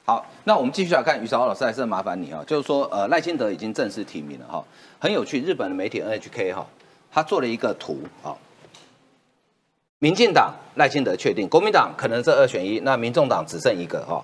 [0.05, 4.63] 好，那我们继续来看于少老师，还是麻烦你哈，就是说，呃，赖清德已经正式提名了哈，
[4.99, 6.65] 很有趣，日本的媒体 NHK 哈，
[7.11, 8.31] 他做了一个图啊，
[9.99, 14.23] 民进党赖清德确定，国民党可能是二选一，那民众党只剩一个哈，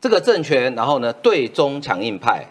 [0.00, 2.44] 这个政权，然后呢，对中强硬派，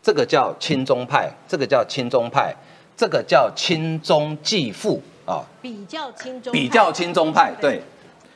[0.00, 2.54] 这个叫亲中派，这个叫亲中派，
[2.96, 7.82] 这个叫亲中继父啊，比较亲中，比较亲中派，对，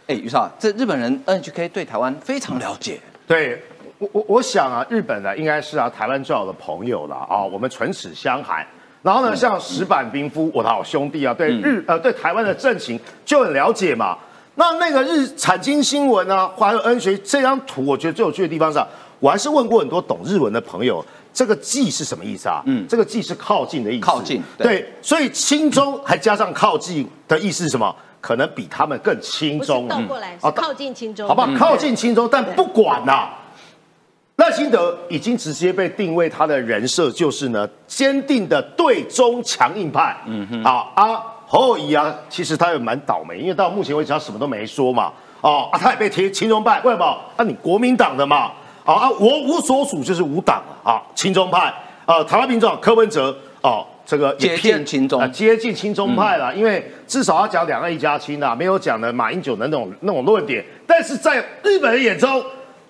[0.08, 3.00] 哎，于少，这日本人 NHK 对台湾非常了解。
[3.26, 3.62] 对
[3.98, 8.66] 我我我想啊，日本呢应该是啊台湾最好的朋友了啊，我们唇齿相含。
[9.02, 14.18] 然后呢，像石板兵夫，我的好兄弟啊，对日呃对台湾的政情就很了解嘛。
[14.56, 18.78] 那那个日产经新闻啊，还有恩学这张图，我觉得最有趣的地方是，
[19.20, 22.62] 我还是问过很多懂日文的朋友，这个“近”是什么意思啊？
[22.66, 24.06] 嗯，这个“近”是靠近的意思。
[24.06, 24.42] 靠近。
[24.58, 27.94] 对，所以亲中还加上靠近的意思是什么？
[28.20, 33.30] 可能比他们更轻中，倒过来，靠近轻中，好吧，靠近轻中，但不管啦，
[34.36, 40.14] 赖清德已经直接被定位他的人设就是呢，坚定的对中强硬派。
[40.26, 45.10] 嗯哼，啊啊，侯友谊啊，其实他也蛮倒霉，因为到目前为止他什么都没说嘛。
[45.40, 47.06] 哦啊，他也被贴亲中派，为什么？
[47.36, 48.52] 啊，你国民党的嘛。
[48.92, 51.72] 啊啊，我无所属就是无党啊，亲中派。
[52.06, 53.86] 啊，台湾民众柯文哲，哦。
[54.06, 60.64] 这个接近亲中啊，接近亲中派了，因为至少要讲两岸一家亲啊，没有讲的马英九的那种那种论点。
[60.84, 62.42] 但是在日本人眼中，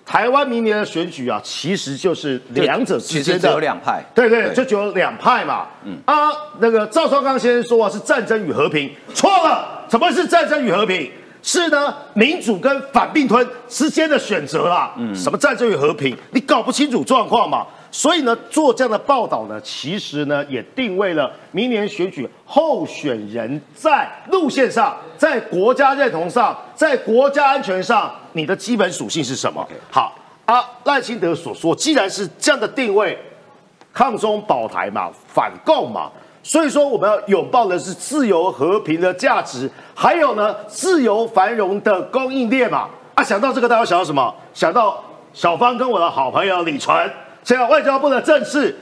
[0.03, 4.03] 台湾明年的选举啊，其实就是两者之间的，只有两派。
[4.15, 5.67] 对对，就只有两派嘛。
[5.83, 9.85] 嗯啊，那个赵少刚先生说啊，是战争与和平，错了。
[9.91, 11.11] 什么是战争与和平？
[11.43, 14.93] 是呢，民主跟反并吞之间的选择啦。
[14.97, 16.15] 嗯，什么战争与和平？
[16.31, 17.65] 你搞不清楚状况嘛？
[17.91, 29.67] 所以呢，做这样的报道呢，其实呢，也定位了明年选举候选人在路线上，在国家认同上，在国家安全上，你的基本属性是什么？
[29.89, 33.17] 好啊，赖清德所说，既然是这样的定位，
[33.91, 36.09] 抗中保台嘛，反共嘛，
[36.43, 42.89] 所以说我们要拥抱的是自由和平的价值，还有呢，自由繁荣的供应链嘛。
[43.13, 44.33] 啊，想到这个，大家想到什么？
[44.53, 46.97] 想到小芳跟我的好朋友李纯。
[47.43, 48.77] 现在外交部的正式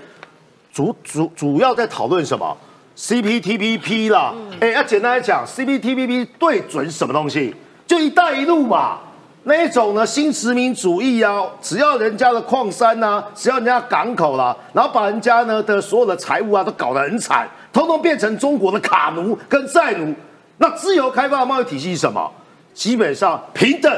[0.73, 2.55] 主主主要在讨论什么
[2.97, 7.55] ？CPTPP 啦，哎，要简单来讲，CPTPP 对准什么东西？
[7.87, 8.99] 就一带一路嘛，
[9.43, 20.13] 那一种呢新殖民主义啊，只要人家的矿山呐，只要人家港口啦，然后把人家呢的所有的财物啊都搞得很惨，通通变成中国的卡奴跟债奴。
[20.57, 22.31] 那自由开放的贸易体系是什么？
[22.73, 23.91] 基本上平等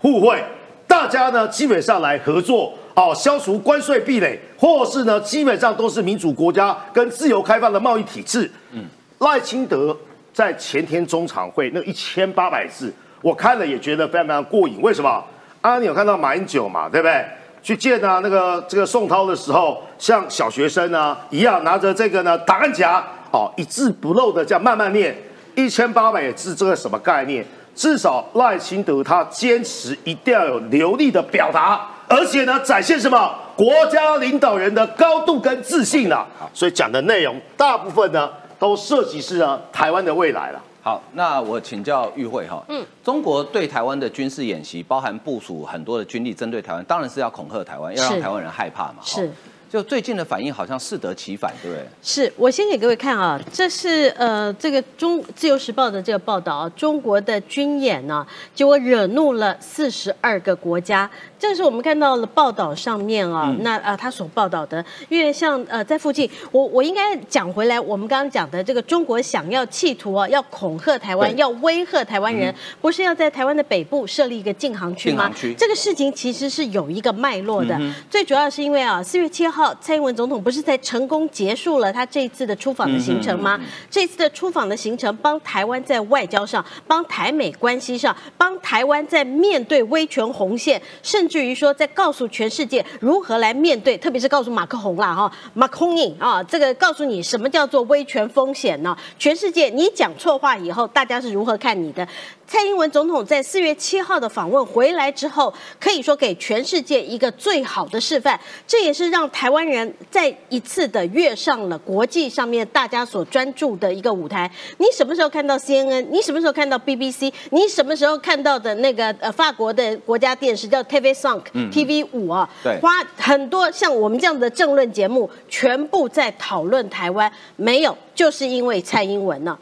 [0.00, 0.42] 互惠，
[0.86, 2.74] 大家呢基本上来合作。
[2.94, 8.50] 哦，消除关税壁垒，或是呢，基本上都是民主国家跟自由开放的贸易体制。
[8.72, 8.84] 嗯，
[9.20, 9.96] 赖清德
[10.32, 14.80] 在前天中常会那一千八百字，我看了也觉得非常非常过瘾。
[14.80, 15.24] 为什么？
[15.60, 16.88] 啊，你有看到马英九嘛？
[16.88, 17.24] 对不对？
[17.60, 25.14] 去见啊那个这个宋涛的时候，像小学生啊一样拿着这个呢档案夹，哦，一字不漏的这样慢慢念，
[25.56, 27.44] 一千八百字，这个什么概念？
[27.74, 31.84] 至少赖清德他坚持一定要有流利的表达。
[32.06, 36.26] 而且呢，展现什么国家领导人的高度跟自信啊？
[36.54, 40.62] 所以讲的内容大部分呢都涉及是呢台湾的未来了。
[40.88, 49.00] 好，那我请教玉慧哈，嗯，中国对台湾的军事演习，包含部署很多的军力针对台湾，当然是要恐吓台湾，要让台湾人害怕嘛。
[49.02, 49.28] 是哦。
[49.70, 51.86] 就最近的反应好像适得其反，对不对？
[52.02, 61.08] 是我先给各位看啊，这是呃这个中自由时报的这个报道啊，中国的军演呢、结果惹怒了四十二个国家。
[61.38, 75.26] 这是我们看到了报道上面啊，那啊、他所报道的，因为像呃在附近，我我应该讲回来，我们刚刚讲的这个中国想要企图啊，要恐吓台湾，要威吓台湾人，不是要在台湾的北部设立一个禁航区吗？
[75.26, 75.54] 禁航区？
[75.54, 77.78] 这个事情其实是有一个脉络的，
[78.10, 83.58] 最主要是因为啊，四月七号蔡英文总统不是才成功结束了他这一次的出访的行程吗？
[83.90, 98.96] 这次的出访的行程帮台湾在外交上、帮台美关系上、帮台湾在面对威权红线，甚至于说在告诉全世界如何来面对，特别是告诉马克宏啦哈，马克宏啊，这个告诉你什么叫做威权风险呢？
[99.18, 102.06] 全世界你讲错话以后，大家是如何看你的？
[102.48, 114.50] 蔡英文总统在四月七号的访问回来之后，可以说给全世界一个最好的示范，这也是让台湾人再一次的跃上了国际上面大家所专注的一个舞台。
[114.78, 116.06] 你什么时候看到 CNN？
[116.10, 117.30] 你什么时候看到 BBC？
[117.50, 122.48] 你什么时候看到的那个呃法国的国家电视叫 TV 5 TV 五啊？
[122.64, 129.58] 对花很多像我们这样的政论节目，全部在讨论台湾，没有，就是因为蔡英文呢、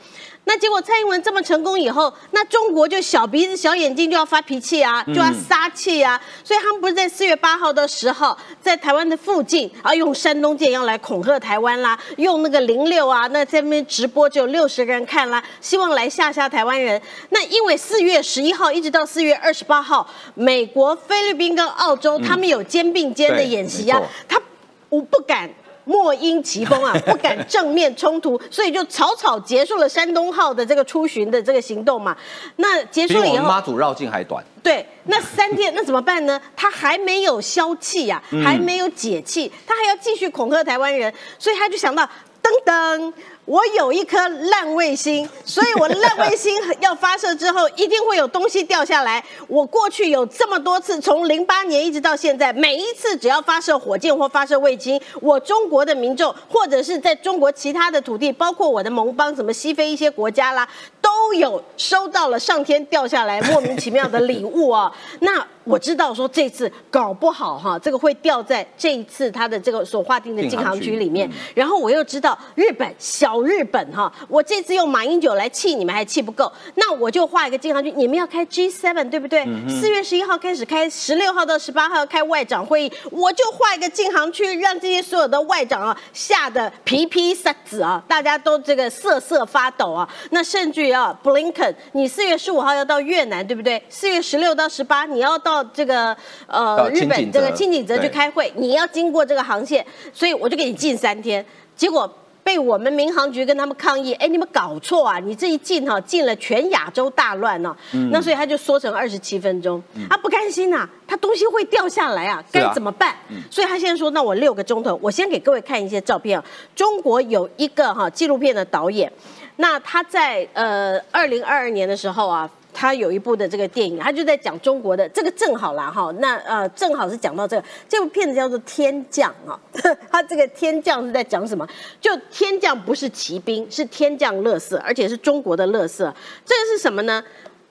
[0.48, 17.02] 那结果蔡英文这么成功以后，那中国就小鼻子小眼睛就要发脾气啊，就要撒气啊，所以他们不是在四月八号到十号在台湾的附近啊，用山东舰要来恐吓台湾啦，用那个零六啊，那在那边直播只有六十个人看啦，希望来吓吓台湾人。
[17.30, 24.40] 那因为四月十一号一直到四月二十八号，美国、菲律宾跟澳洲、他们有肩并肩的演习啊他
[24.88, 25.50] 我不敢。
[25.86, 32.14] 莫因其风啊， 不敢正面冲突，所以就草草结束了山东号的这个出巡的这个行动嘛。
[32.56, 34.44] 那结束了以后，妈祖绕境还短。
[34.62, 36.40] 对，那三天那怎么办呢？
[36.56, 42.02] 他还没有消气呀、还没有解气，他还要继续恐吓台湾人，所以他就想到，
[42.42, 43.12] 噔噔，
[43.46, 49.24] 我有一颗烂卫星， 所以我的烂卫星要发射之后，一定会有东西掉下来。
[49.46, 60.68] 我过去有这么多次，从零八年一直到现在，每一次只要发射火箭或发射卫星，我中国的民众或者是在中国其他的土地，包括我的盟邦，什么西非一些国家啦，
[61.00, 64.92] 都有收到了上天掉下来莫名其妙的礼物啊。
[65.20, 71.30] 那我知道说这次搞不好哈，这个会掉在这一次他的这个所划定的禁航区里面。
[71.54, 77.92] 然后我又知道日本小日本哈，我这次用马英九来气你们还气不够，那我就画一个禁航区。
[77.96, 79.44] 你们要开 G7 对不对？
[79.68, 90.08] 四、月十一号开始开，十六号到十八号要开外长会议，我就画一个禁航区，让这些所有的外长啊吓得皮皮撒子啊，大家都这个瑟瑟发抖啊。
[90.30, 93.82] 那甚至于啊，布林肯，你四月十五号要到越南对不对？
[93.88, 96.16] 四月十六到十八你要到这个
[96.46, 101.44] 呃日本这个清景泽去开会，你要经过这个航线，所以我就给你禁三天。
[101.76, 102.10] 结果
[102.46, 105.18] 被我们民航局跟他们抗议，哎，你们搞错啊！
[105.18, 113.16] 你这一进哈，进了全亚洲大乱呢、嗯那所以他就缩成二十七分钟，他不甘心呐、他东西会掉下来啊，该怎么办？
[113.50, 116.44] 所以他现在说，那我六个钟头，我先给各位看一些照片啊。
[116.76, 119.12] 中国有一个哈纪录片的导演，
[119.56, 122.48] 那他在呃二零二二年的时候啊。
[122.78, 129.58] 他有一部的这个电影，他就在讲中国的这个正好啦哈，那呃正好是讲到这个这部片子叫做《天降》啊，
[130.12, 131.66] 他这个天降是在讲什么？
[132.02, 136.14] 就天降不是骑兵，是天降乐色，而且是中国的乐色。
[136.44, 137.24] 这个是什么呢？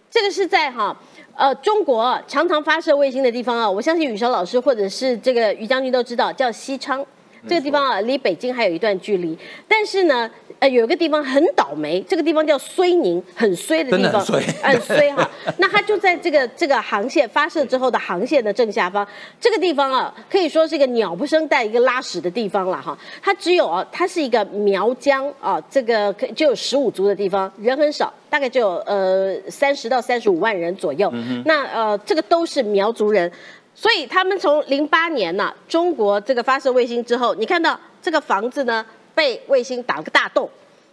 [0.09, 0.97] 这个是在哈
[1.35, 7.05] 呃中国常常发射卫星的地方啊，我相信宇韶老师或者是这个于将军都知道，叫西昌。
[7.47, 9.37] 这个地方啊，离北京还有一段距离，
[9.67, 10.29] 但是呢，
[10.59, 15.29] 呃，有一个地方很倒霉，这个地方叫睢宁，很衰的地方，很衰很衰哈。
[15.59, 19.07] 那它就在这个这个航线发射之后的航线的正下方，
[19.39, 22.97] 这个地方啊，可以说是一个鸟不生蛋、一个拉屎的地方了哈。
[23.21, 31.11] 它只有啊，它是一个苗疆啊，这个可就有十五族的地方，人很少，大概就有呃三十到三十五万人左右。
[31.45, 33.31] 那呃，这个都是苗族人。
[33.75, 40.49] 所以他们从零八年呐、中国这个发射卫星之后，你看到这个房子呢被卫星打了个大洞，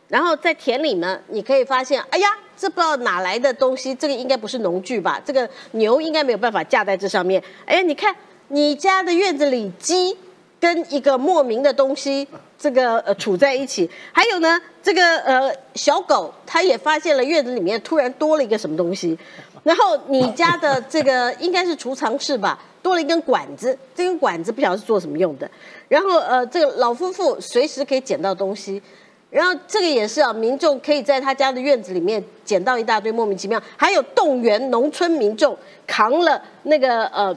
[0.08, 5.20] 然后在田里呢，你可以发现，哎呀，这不知道哪来的东西，这个应该不是农具吧？
[5.24, 7.42] 这个牛应该没有办法架在这上面。
[7.64, 8.14] 哎呀，你看
[8.48, 10.16] 你家的院子里鸡
[10.58, 12.26] 跟一个莫名的东西，
[12.58, 19.16] 这个呃处在一起，还有呢，这个呃小狗它也发现了院子里面突然多了一个什么东西，
[19.62, 25.48] 然后你家的这个应该是储藏室吧，多了一根管子，这根管子不晓得是做什么用的。
[25.88, 28.82] 然后呃，这个老夫妇随时可以捡到东西，
[29.30, 35.56] 然后这个也是啊，民众可以在他家的院子里面捡到一大堆莫名其妙，还有动员农村民众
[35.86, 37.36] 扛了那个呃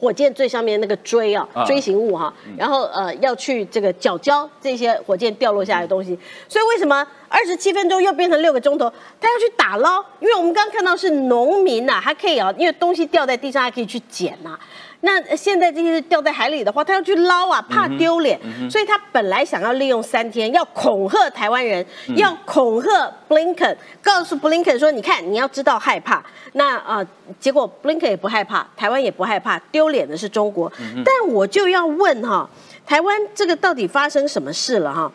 [0.00, 6.18] 火箭最上面那个锥啊啊锥形物哈、然后呃要去这个缴交这些火箭掉落下来的东西。
[6.48, 8.90] 所以为什么二十七分钟又变成六个钟头？
[9.20, 14.58] 他要去打捞，因为我们刚刚看到是农民呐、他可以啊，因为东西掉在地上，还可以去捡呐、
[15.00, 18.38] 那呃现在这些掉在海里的话，他要去捞啊，怕丢脸，
[18.68, 21.84] 所以他本来想要利用三天，要恐吓台湾人，
[22.16, 26.24] 要恐吓 Blinken，告诉 Blinken 说，你看你要知道害怕。
[26.54, 27.06] 那啊、呃
[27.38, 30.72] 结果 Blinken 也不害怕，台湾也不害怕，丢脸的是中国。
[31.04, 32.48] 但我就要问哈，
[32.84, 35.12] 台湾这个到底发生什么事了哈？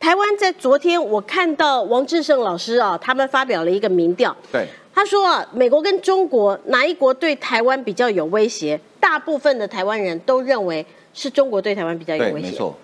[0.00, 4.68] 台湾在昨天我看到王志胜老师啊，他们发表了一个民调，对，
[4.98, 8.80] 他说啊，美国跟中国哪一国对台湾比较有威胁？
[8.98, 10.84] 大部分的台湾人都认为
[11.14, 12.48] 是中国对台湾比较有，威胁。
[12.48, 12.76] 没错，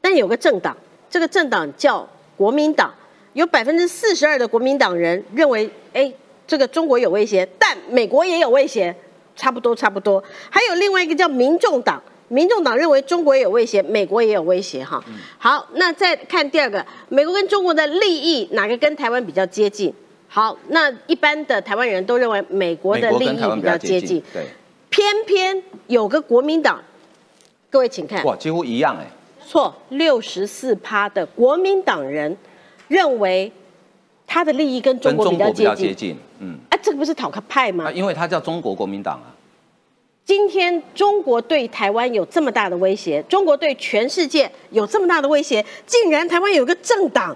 [0.00, 0.76] 但有个政党，
[1.10, 2.94] 这个政党叫国民党，
[3.32, 6.12] 有百分之四十二的国民党人认为，哎，
[6.46, 8.94] 这个中国有威胁，但美国也有威胁，
[9.34, 10.22] 差不多差不多。
[10.48, 15.02] 还有另外一个叫民众党，民众党认为中国也有威胁，美国也有威胁哈。
[15.36, 19.92] 好，那再看第二个，美国跟中国的利益哪个跟台湾比较接近？
[20.28, 24.44] 好，那一般的台湾人都认为美国的利益比较接近，对，
[24.90, 26.82] 偏偏有个国民党，
[27.70, 29.06] 各位请看，哇，几乎一样哎，
[29.46, 32.36] 错，六十四趴的国民党人
[32.88, 33.50] 认为
[34.26, 35.88] 他的利益跟中跟国比较中国比较接近。
[35.88, 37.86] 接近，嗯，啊，这个不是讨个派吗？
[37.88, 37.90] 啊，？
[37.90, 39.32] 因为他叫中国国民党啊，
[40.26, 47.34] 今天中国对台湾有这么大的威胁，中国对全世界有这么大的威胁，竟然台湾有个政党，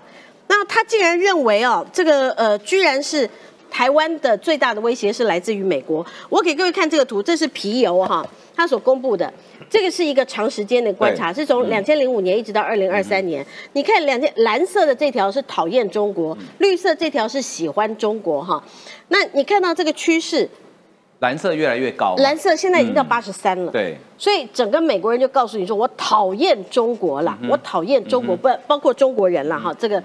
[0.52, 3.26] 那他竟然认为哦，这个呃，居然是
[3.70, 6.04] 台湾的最大的威胁是来自于美国。
[6.28, 8.22] 我给各位看这个图，这是皮尤哈，
[8.54, 9.32] 他所公布的。
[9.70, 13.44] 这个是一个长时间的观察，是从两千零五年一直到二零二三年。
[13.72, 18.62] 你看两千蓝色的这条是讨厌中国，绿色这条是喜欢中国哈。
[19.08, 20.46] 那你看到这个趋势，
[21.20, 23.72] 蓝色越来越高，蓝色现在已经到八十三了。
[23.72, 30.02] 对，所以整个美国人就告诉你说，我讨厌中国啦，我讨厌中国，不包括中国人了，哈，这个。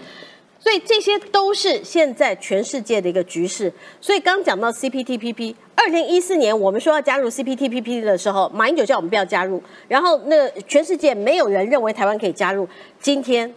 [0.59, 3.71] 所以这些都是现在全世界的一个局势。
[4.01, 12.67] 所以刚讲到 CPTPP，二零一四年我们说要加入 CPTPP 的时候，马英九叫我们不要加入，然后那全世界没有人认为台湾可以加入。
[12.99, 13.53] 今天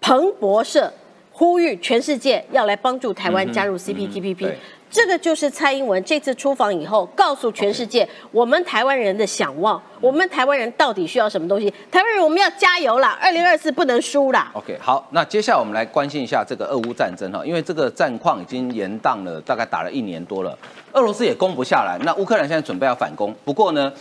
[0.00, 0.92] 彭博社
[1.32, 4.58] 呼吁全世界要来帮助台湾加入 CPTPP，、对
[4.90, 11.68] 这个就是蔡英文这次出访以后，告诉全世界我们台湾人的想望，我们台湾人到底需要什么东西？
[11.90, 13.18] 台湾人我们要加油啦！
[13.20, 20.56] 二零二四不能输啦！OK，好，那接下来我们来关心一下这个俄乌战争哈，因为这个战况已经延宕了，大概打了一年多了，
[20.92, 23.92] 俄罗斯也攻不下来，那乌克兰现在准备要反攻，不过呢，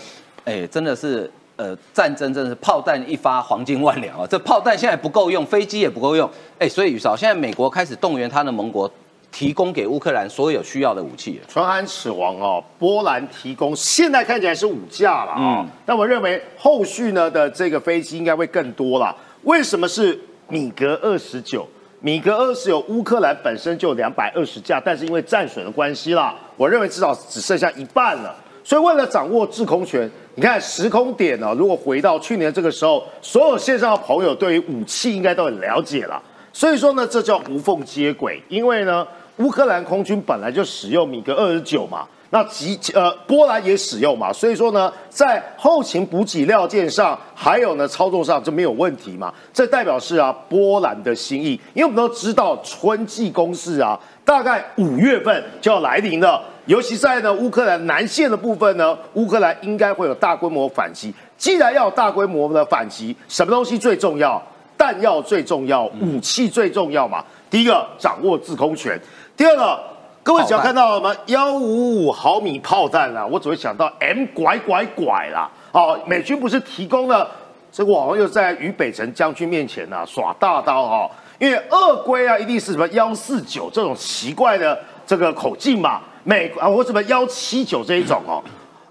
[0.45, 6.29] 哎，真的是呃战争真的是炮弹一发黄金万两啊，这炮弹现在不够用，飞机也不够用，
[6.59, 8.89] 哎，所以宇少现在美国开始动员他的盟国，
[9.36, 11.45] 提供给乌克兰所有需要的武器了。
[11.49, 15.67] 唇寒齿亡哦，波兰提供，现在看起来是五架了啊。
[15.86, 19.13] 那我认为后续呢的这个飞机应该会更多了。
[19.43, 20.17] 为什么是
[20.47, 21.67] 米格二十九？
[21.99, 28.33] 米格二十九，乌克兰本身就两百二十架，但是因为战损的关系啦，我认为至少只剩下一半了。
[28.63, 36.23] 所以为了掌握制空权，你看时空点呢、如果回到去年这个时候，所有线上的朋友对于武器应该都很了解了。
[36.53, 39.05] 所以说呢，这叫无缝接轨，因为呢，
[39.38, 49.33] 乌克兰空军本来就使用米格二十九嘛，那吉呃波兰也使用嘛，所以说呢，在后勤补给料件上，还有呢操作上就没有问题嘛。
[49.53, 56.41] 这代表是啊波兰的心意，因为我们都知道春季攻势啊，大概五月份就要来临了。
[56.65, 61.13] 尤其在呢乌克兰南线的部分呢，乌克兰应该会有大规模反击。
[61.38, 64.41] 既然要有大规模的反击，什么东西最重要？
[64.77, 67.23] 弹药最重要，武器最重要嘛。
[67.49, 68.99] 第一个掌握制空权，
[69.38, 69.77] 第二个，
[70.23, 75.51] 各位只要看到什么幺五五毫米炮弹啦，我只会想到 M 拐拐拐啦。
[75.73, 77.29] 哦，美军不是提供了
[77.69, 88.41] 这个，网红又在于北辰将军面前呐、耍大刀哈、因为鳄龟啊一定是什么幺四九这种奇怪的这个口径嘛，美啊或什么幺七九这一种哦，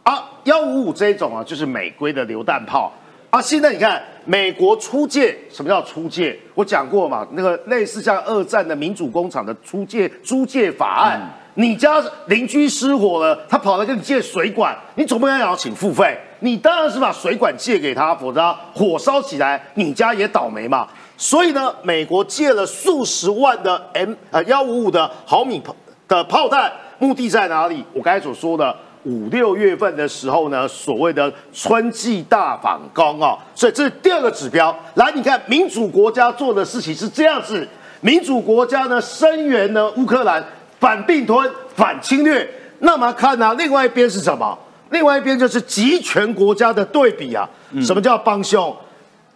[0.03, 2.93] 啊幺五五这一种啊就是美规的榴弹炮。
[3.35, 6.39] 啊，现在你看，美国出借，什么叫出借？
[6.55, 11.21] 我讲过嘛，那个类似像二战的民主工厂的出借租借法案，
[11.55, 20.87] 你家邻居失火了，他跑来跟你借水管，你总不能要请付费，你当然是把水管借给他，否则火烧起来，你家也倒霉嘛。
[21.17, 25.75] 所以呢，美国借了数十万的 M 呃幺五五的毫米炮
[26.07, 27.85] 的炮弹，目的在哪里？
[27.93, 28.73] 我刚才所说的。
[29.05, 34.75] 五六月份的时候呢，所谓的春季大反攻啊，所以这是第二个指标。
[34.95, 37.69] 来，你看民主国家做的事情是这样子，
[38.01, 40.43] 民主国家呢声援呢乌克兰
[40.81, 42.49] 反并吞、反侵略。
[42.81, 44.59] 那么看呢，另外一边是什么？
[44.91, 47.49] 另外一边就是集权国家的对比啊。
[47.83, 48.75] 什么叫帮凶？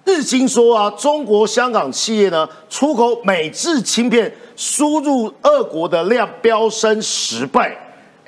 [0.04, 7.76] 日经说啊，中国香港企业呢出口美制芯片，输入俄国的量飙升十倍。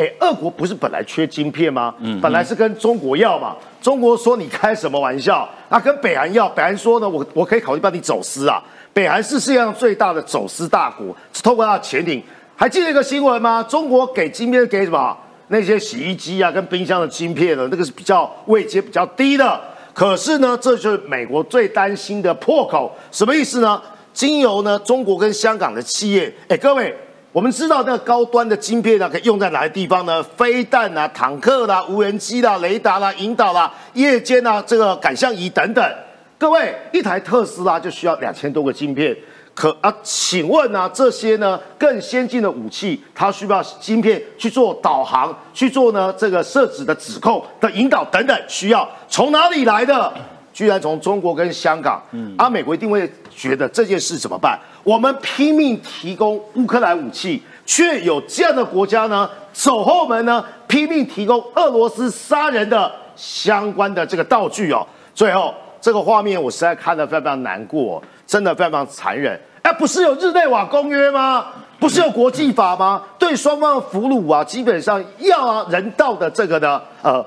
[0.00, 1.94] 哎，俄国不是本来缺晶片吗？
[1.98, 3.54] 嗯，本来是跟中国要嘛。
[3.82, 5.46] 中国说你开什么玩笑？
[5.68, 8.62] 啊，跟北韩要，北韩说呢，我我可以考虑帮你走私啊。
[8.94, 12.22] 北韩是世界上最大的走私大国，是透过它的潜艇。
[12.56, 13.62] 还记得一个新闻吗？
[13.62, 15.14] 中国给晶片给什么？
[15.48, 17.68] 那些洗衣机啊，跟冰箱的晶片呢？
[17.70, 19.60] 那个是比较位阶比较低的。
[19.92, 22.90] 可是呢，这就是美国最担心的破口。
[23.12, 23.82] 什么意思呢？
[24.14, 26.96] 经由呢，中国跟香港的企业，哎，各位。
[27.32, 30.20] 我们知道那个高端的晶片呢，可以用在哪些地方呢？
[30.20, 35.94] 飞弹啊、坦克啦、无人机啦、雷达啦、引导啦、夜间啊、这个感像仪等等。
[36.36, 39.16] 各位，一台特斯拉就需要两千多个晶片。
[39.54, 50.12] 可啊，请问呢，这些呢更先进的武器，它需要晶片去做导航、去做呢这个设置的指控的引导等等，需要从哪里来的？
[50.52, 52.02] 居然从中国跟香港。
[52.10, 53.10] 嗯，啊美国一定会
[53.40, 54.58] 觉得这件事怎么办？
[54.84, 64.86] 我们拼命提供乌克兰武器，却有这样的国家呢走后门呢，拼命提供俄罗斯杀人的相关的这个道具哦。
[65.14, 69.40] 最后这个画面我实在看得非常非常难过，真的非常非常残忍。
[69.62, 71.46] 哎，不是有日内瓦公约吗？
[71.78, 73.02] 不是有国际法吗？
[73.18, 77.24] 对双方的俘虏啊，基本上要人道的这个的呃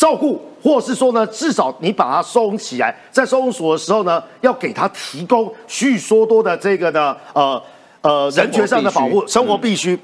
[0.00, 0.40] 照顾。
[0.62, 7.62] 或是说呢，至少你把它收容起来，在收容所的时候呢，要给他提供许许多的这个的呃
[8.02, 9.98] 呃人权上的保护，生活必须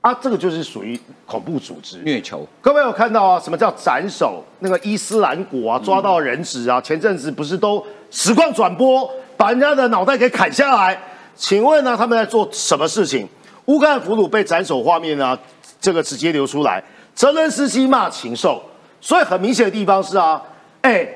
[0.00, 0.96] 啊，这个就是属于
[1.26, 2.46] 恐怖组织虐囚。
[2.60, 3.40] 各位有看到啊？
[3.40, 4.40] 什么叫斩首？
[4.60, 10.96] 那个伊斯兰国啊，抓到人质啊，前阵子不是都实况转播，把人家的脑袋给砍下来？
[11.34, 13.28] 请问呢，他们在做什么事情？
[13.64, 15.36] 乌克兰俘虏被斩首画面呢？
[15.80, 16.80] 这个直接流出来，
[17.16, 18.62] 泽连斯基骂禽兽。
[19.06, 20.42] 所以很明显的地方是啊，
[20.82, 21.06] 哎，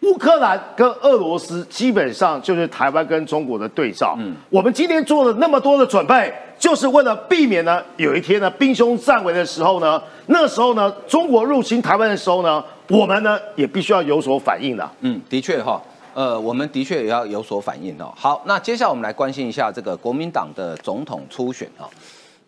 [0.00, 4.16] 乌克兰跟俄罗斯基本上就是台湾跟中国的对照。
[4.18, 14.90] 嗯，我们今天做了那么多的准备，就是为了避免呢，有一天呢兵凶战危的时候呢，那时候呢中国入侵台湾的时候呢，我们呢也必须要有所反应的。
[15.02, 15.80] 嗯，的确哈，
[16.14, 18.12] 呃，我们的确也要有所反应哦。
[18.16, 21.86] 好，那接下来我们来关心一下这个国民党的总统初选啊，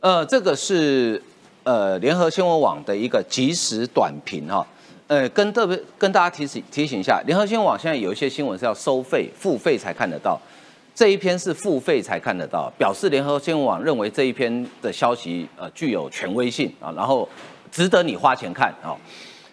[0.00, 1.22] 呃，这个是。
[1.70, 4.66] 呃，联合新闻网的一个即时短评哈，
[5.06, 10.36] 呃，跟特别跟大家提醒提醒一下，联合新闻网现在有一些新闻是要收费付费才看得到，
[10.92, 17.28] 这一篇是付费才看得到，表示联合新闻网认为这一篇的消息呃具有权威性啊，然后
[17.70, 18.98] 值得你花钱看啊。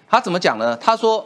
[0.09, 0.76] 他怎么讲呢？
[0.78, 1.24] 他说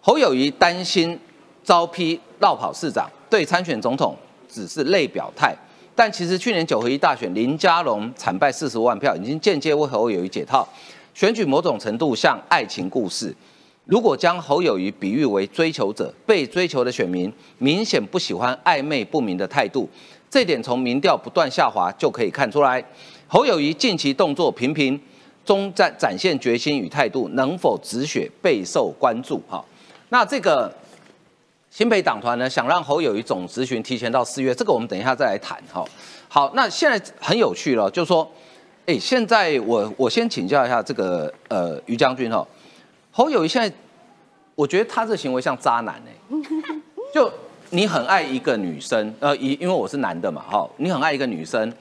[0.00, 1.16] 侯友谊担心
[1.62, 4.16] 招批绕跑市长，对参选总统
[4.48, 5.54] 只是类表态。
[5.98, 10.64] 但其实去年九合一大选，林佳龙惨败四十万票，已经间接为侯友谊解套。
[11.12, 13.34] 选举某种程度像爱情故事，
[13.84, 19.90] 如果将侯友谊比喻为追求者，被追求的选民明显不喜欢暧昧不明的态度，
[20.30, 22.80] 这点从民调不断下滑就可以看出来。
[23.26, 24.96] 侯友谊近期动作频频，
[25.44, 29.42] 中在展现决心与态度，能否止血备受关注。
[29.48, 29.64] 哈，
[30.10, 30.72] 那这个。
[31.70, 35.84] 新北党团呢，想让侯友谊总咨询提前到四月，这个我们等一下再来谈哈。
[36.28, 38.28] 好，那现在很有趣了，就是说，
[38.86, 42.46] 哎，现在我我先请教一下这个呃于将军哈，
[43.12, 43.76] 侯友谊现在，
[44.54, 46.36] 我觉得他这行为像渣男哎，
[47.14, 47.30] 就
[47.70, 51.72] 你很爱一个女生，呃，因因为我是男的嘛哈，你很爱一个女生，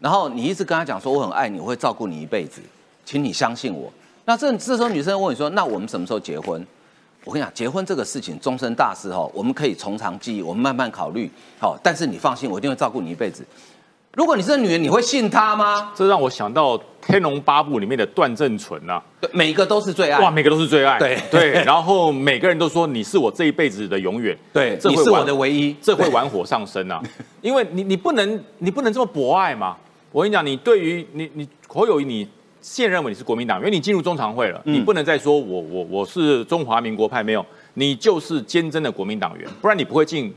[0.00, 2.60] 然后你一直跟他讲说我很爱你，我会照顾你一辈子，
[3.04, 3.90] 请你相信我。
[4.24, 6.64] 那这这时候女生问你说，那我们什么时候结婚？
[7.24, 11.30] 我跟你讲，结婚这个事情终身大事哈，我们可以从长计议，我们慢慢考虑。
[11.60, 13.44] 好，但是你放心，我一定会照顾你一辈子。
[14.14, 15.92] 如果你是女人，你会信他吗？
[15.94, 21.50] 这让我想到《天龙八部》里面的段正淳呐，对，每个都是最爱，哇，每个都是最爱，对对。
[21.64, 27.00] 然后每个人都说你是我这一辈子的永远， 对，你是我的唯一， 这会玩火上身啊！
[27.42, 29.76] 因为你你不能你不能这么博爱嘛。
[30.10, 32.26] 我跟你讲，你对于你你侯友谊你。
[32.68, 37.44] 现认为你是国民党，因为你进入中常会了，你不能再说我我我是中华民国派，没有，
[37.74, 40.30] 你就是坚贞的国民党员，不然你不会进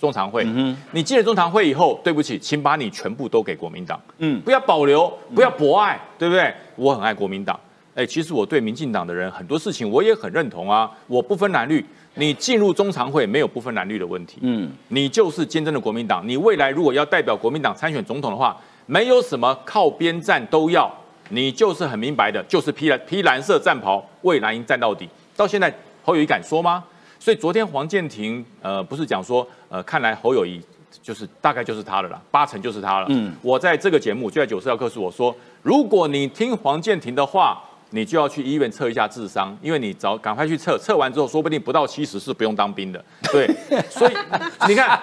[0.00, 0.46] 中常会。
[0.92, 6.54] 你进了中常会以后，对不起，请把你全部都给国民党，嗯，不要保留，不要博爱，对不对？
[6.76, 7.60] 我很爱国民党，
[7.94, 18.56] 哎，其实我对民进党的人很多事情我也很认同啊，我不分蓝绿，你进入中常会没有不分蓝绿的问题，嗯，你就是坚贞的国民党，你未来如果要代表国民党参选总统的话，
[18.86, 20.90] 没有什么靠边站都要。
[21.28, 25.08] 你就是很明白的，就是披蓝披蓝色战袍为蓝营战到底。
[25.36, 25.72] 到现在
[26.02, 26.84] 侯友谊敢说吗？
[27.18, 30.60] 所以昨天黄建庭呃不是讲说呃看来侯友谊
[31.02, 33.06] 就是大概就是他了啦，八成就是他了。
[33.08, 37.62] 嗯，我在这个节目就在九四幺课时我说，如果你听黄建庭的话。
[37.94, 43.02] 你就要去医院测一下智商，因为你早赶快去测，测完之后说不定不到七十是不用当兵的。
[43.30, 43.46] 对，
[43.88, 44.12] 所以
[44.66, 45.00] 你看，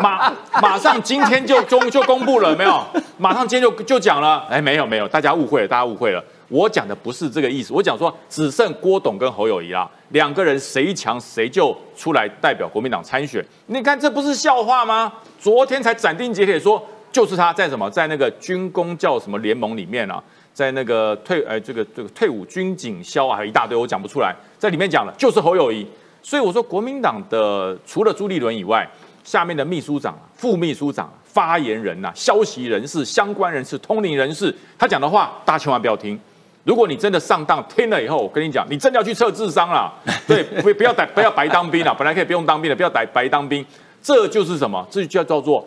[0.00, 0.32] 马
[0.62, 2.80] 马上今天就公就公布了没有？
[3.16, 6.24] 马上今天就就讲了，哎，没有没有，大家误会了，大家误会了。
[6.46, 13.44] 我讲的不是这个意思，我讲说只剩郭董跟侯友谊啦，两个人谁强谁就出来代表国民党参选。
[13.66, 15.12] 你看这不是笑话吗？
[15.40, 16.80] 昨天才斩钉截铁说
[17.10, 20.22] 就是他在什么在那个军工叫什么联盟里面啊。
[20.58, 25.86] 在那个退呃这个这个退伍军警消啊，还有一大堆我讲不出来，在里面讲的就是侯友谊，
[26.20, 28.84] 所以我说国民党的除了朱立伦以外，
[29.22, 36.18] 下面的秘书长、副秘书长、发言人呐、消息人士、相关人士、通灵人士，他讲的话大家千万不要听。
[36.64, 39.94] 如果你真的上当听了以后，我跟你讲，你真的要去测智商了，
[40.26, 43.64] 对，不不要白不要白当兵了，本来可以不用当兵的，不要白白当兵，
[44.02, 44.84] 这就是什么？
[44.90, 45.64] 这就叫做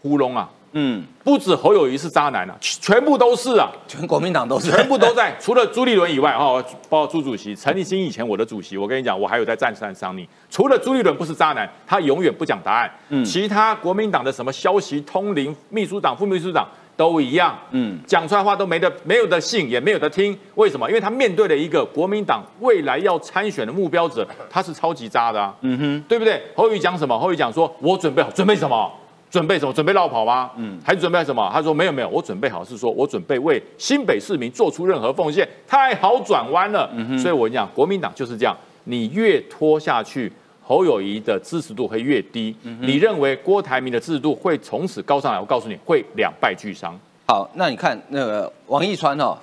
[0.00, 0.48] 糊弄啊。
[0.72, 10.28] 嗯，不止侯友谊是渣男啊，全部都是啊，全国民党都是，全部都在，除了朱立伦以外，哈，包括朱主席、陈立新以前我的主席，我跟你讲，我还有在战上伤你。
[10.48, 12.90] 除了朱立伦不是渣男，他永远不讲答案。
[13.08, 17.58] 嗯，其他国民党的什么消息通灵秘书长、副秘书长都一样。
[17.72, 20.38] 嗯，讲出来话都没得没有的信，也没有的听。
[20.54, 20.88] 为什么？
[20.88, 25.54] 因为他面对了一个国民党未来要参选的目标者，他是超级渣的啊。
[25.62, 26.42] 嗯哼，对不对？
[26.54, 27.18] 侯友谊讲什么？
[27.18, 28.92] 侯友谊讲说，我准备好，准备什么？
[29.30, 29.72] 准备什么？
[29.72, 30.50] 准备绕跑吗？
[30.56, 31.48] 嗯，还准备什么？
[31.52, 36.90] 他说没有没有，我准备好是说我准备为新北市民做出任何奉献，太好转弯了。
[36.92, 42.56] 嗯哼，所以我讲国民党就是这样，你越拖下去，侯友谊的支持度会越低。
[42.80, 45.38] 你认为郭台铭的支持度会从此高上来？
[45.38, 46.98] 我告诉你会两败俱伤。
[47.28, 49.38] 好，那你看那个王义川哦，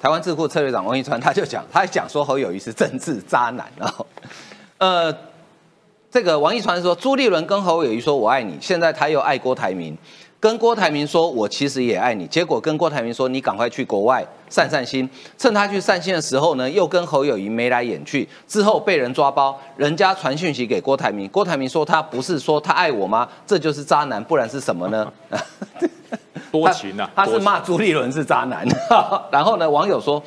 [0.00, 4.06] 台湾智库策略长王义川他就讲，他还讲说侯友谊是政治渣男哦，
[4.78, 5.31] 呃。
[6.12, 9.96] 这个王一传说，朱立伦跟侯友谊说“我爱你”，现在他又爱郭台铭，
[10.38, 15.08] 跟郭台铭说“我其实也爱你”，结果跟郭台铭说“你赶快去国外散散心”，
[15.38, 23.26] 趁他去散心的时候呢，又跟侯友谊眉来眼去，之后被人抓包，人家传讯息给郭台铭，郭台铭说他不是说他爱我吗？
[23.46, 25.10] 这就是渣男，不然是什么呢？
[26.52, 27.10] 多情啊！
[27.16, 28.68] 他是骂朱立伦是渣男，
[29.32, 30.22] 然后呢，网友说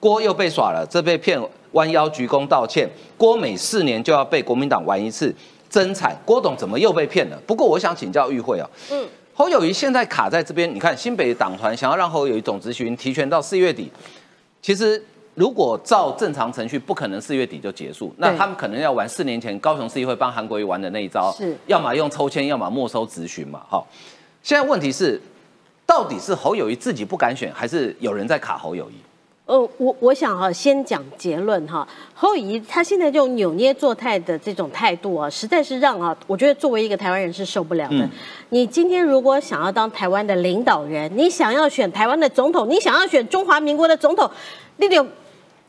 [0.00, 1.40] 郭又被耍了，这被骗。
[1.78, 5.32] 弯腰鞠躬道歉，郭美四年就要被国民党玩一次，
[5.70, 6.20] 真惨！
[6.24, 7.40] 郭董怎么又被骗了？
[7.46, 13.88] 不过我想请教玉慧啊，嗯，侯友谊现在卡在这边，你看新北党团想要让侯友谊总执行提权到四月底，
[14.60, 15.00] 其实
[15.34, 23.86] 如果照正常程序，不可能四月底就结束，那他们可能要玩四年前高雄市议会帮韩国瑜玩的那一招，是，要么用抽签，要么没收咨询嘛，好，
[24.42, 25.20] 现在问题是，
[25.86, 28.94] 到底是侯友谊自己不敢选，还是有人在卡侯友谊？
[29.48, 31.88] 呃，我我想哈，先讲结论哈。
[32.12, 38.06] 侯友谊他现在这种扭捏作态的这种态度啊，实在是让啊，我觉得作为一个台湾人是受不了的。
[38.50, 44.30] 你今天如果想要当台湾的领导人，你想要选台湾的总统，你想要选中华民国的总统，
[44.76, 45.08] 那种。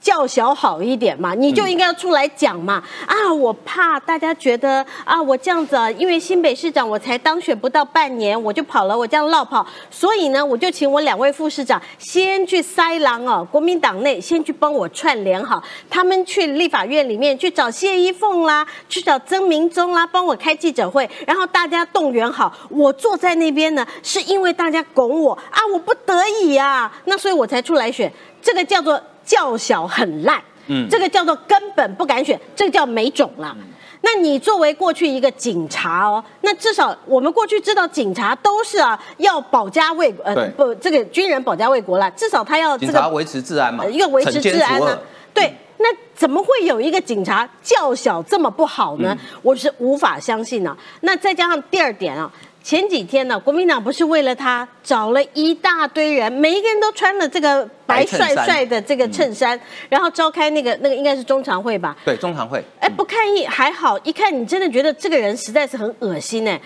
[0.01, 2.81] 叫小好一点嘛，你就应该要出来讲嘛。
[3.05, 28.99] 啊，我怕大家觉得啊，我这样子啊，因为新北市长我才当选不到半年，我就跑了，我这样绕跑，所以呢，我就请我两位副市长先去塞狼哦，国民党内先去帮我串联好，他们去立法院里面去找谢依凤啦，去找曾明忠啦，帮我开记者会，然后大家动员好，我坐在那边呢，是因为大家拱我啊，我不得已啊，那所以我才出来选，这个叫做。
[29.29, 33.55] 叫小很烂，嗯，这个叫做根本不敢选，这个叫没种了。
[34.01, 44.97] 那你作为过去一个警察哦，那至少我们过去知道警察都是啊要保家卫呃不这个军人保家卫国了，至少他要警察维持治安嘛，要维持治安呢。
[45.31, 49.15] 对，那怎么会有一个警察较小这么不好呢？
[49.43, 50.75] 我是无法相信呢。
[51.01, 52.31] 那再加上第二点啊。
[52.69, 59.59] 前几天呢，国民党不是为了他找了一大堆人，每一个人都穿了这个白帅帅的这个衬衫，
[59.89, 61.97] 然后召开那个那个应该是中常会吧？
[62.05, 62.63] 对，中常会。
[62.79, 66.61] 哎，不看一还好，一看你真的觉得这个人实在是很恶心哎。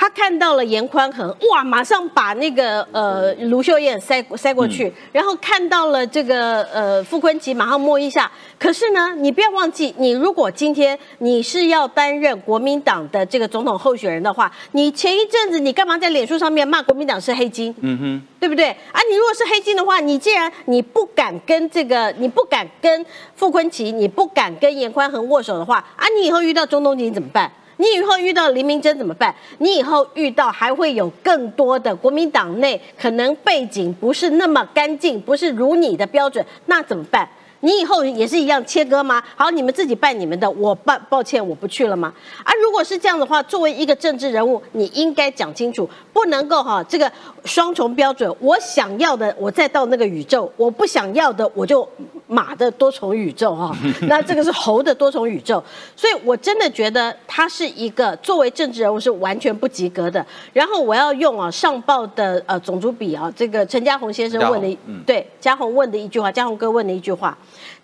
[0.00, 8.30] 他看到了严宽恒，哇，马上把那个呃卢秀燕塞塞过去，然后看到了这个呃傅昆萁，马上摸一下。
[8.60, 17.74] 可是呢，你不要忘记，你如果今天你是要担任国民党的这个总统候选人的话，你前一阵子你干嘛在脸书上面骂国民党是黑金？
[17.80, 18.68] 嗯哼，对不对？
[18.68, 27.50] 啊，你如果是黑金的话，你既然你不敢跟这个，你不敢跟傅昆萁，你不敢跟严宽恒握手的话，啊，你以后遇到中东锦怎么办？
[27.78, 29.34] 你以后遇到黎明珍怎么办？
[29.58, 37.28] 你以后遇到还会有更多的国民党内可能背景不是那么干净，不是如你的标准，那怎么办？
[37.60, 39.22] 你以后也是一样切割吗？
[39.34, 42.12] 好，你们自己办你们的，我办，抱歉，我不去了吗？
[42.44, 47.10] 啊，如果是这样的话，作为一个政治人物，你应该讲清楚，不能够哈这个
[47.44, 48.32] 双重标准。
[48.38, 51.88] 我想要的，我再到那个宇宙；我不想要的，我就
[52.28, 53.76] 马的多重宇宙哈。
[54.06, 55.62] 那这个是猴的多重宇宙，
[55.96, 60.24] 所以我真的觉得他是一个作为政治人物是完全不及格的。
[60.52, 67.36] 然后我要用啊上报的呃种族比啊，这个陈家宏先生问的，对嘉宏问的一句话，嘉宏哥问的一句话。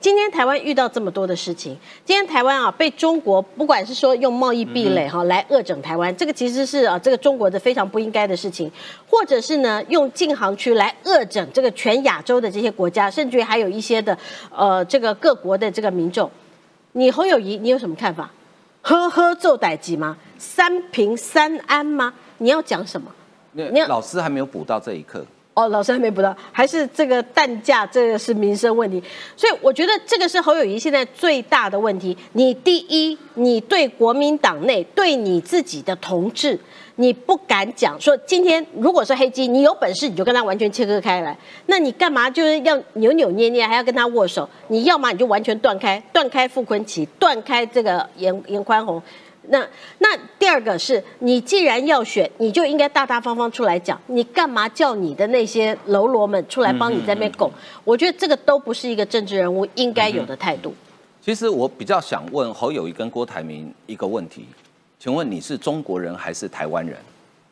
[0.04, 1.74] 今天台湾遇到这么多的事情，
[2.04, 8.70] 今天台湾啊被中国不管是说用贸易壁垒哈来恶整台湾，这个其实是啊这个中国的非常不应该的事情，
[9.08, 14.14] 或者是呢用禁航区来恶整这个全亚洲的这些国家，甚至于还有一些的
[14.54, 16.30] 呃这个各国的这个民众，
[16.92, 18.30] 你侯友谊你有什么看法？
[18.82, 20.18] 呵呵做歹吉吗？
[20.36, 22.12] 三平三安吗？
[22.36, 23.10] 你要讲什么？
[23.52, 25.24] 你老师还没有补到这一课。
[25.54, 29.02] 哦，老师还没补到，还是这个蛋价，这个是民生问题，
[29.36, 32.16] 所以我觉得这个是侯友谊现在最大的问题。
[32.32, 36.58] 你第一，你对国民党内对你自己的同志，
[36.96, 44.48] 你不敢讲说，今天如果是黑鸡，你有本事你就跟他完全切割开来，那你干嘛就是要扭扭捏捏，还要跟他握手？
[44.66, 49.00] 你要么你就完全断开，断开傅昆奇，断开这个严严宽宏。
[49.48, 49.66] 那
[49.98, 57.50] 那第二个是你既然要选，你就应该大大方方出来讲，你干嘛叫你的那些喽啰们出来帮你在那边拱？
[57.84, 60.74] 我觉得这个都不是一个政治人物应该有的态度。
[61.20, 64.46] 其实我比较想问侯友谊跟郭台铭一个问题，
[64.98, 66.96] 请问你是中国人还是台湾人？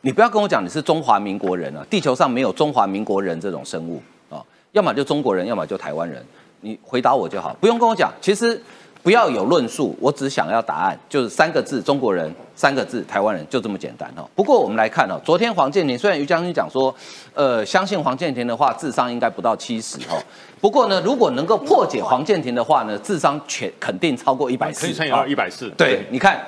[0.01, 6.25] 你不要跟我讲你是中华民国人啊，地球上没有中华民国人这种生物啊，要么就中国人，要么就台湾人。
[6.61, 8.11] 你回答我就好，不用跟我讲。
[8.19, 8.59] 其实。
[9.03, 14.23] 不要有论述，我只想要答案，就是三个字：中国人；三个字：台湾人，就这么简单哦。
[14.33, 16.95] 不过我们来看哦，昨天黄建庭虽然于将军讲说，
[17.33, 20.15] 呃，相信黄建庭的话，智商应该不到七十哦。
[20.61, 25.69] 不过呢，如果能够破解黄建庭的话呢，智商全肯定超过一百四，可以到一百四。
[25.71, 26.41] 对，你看，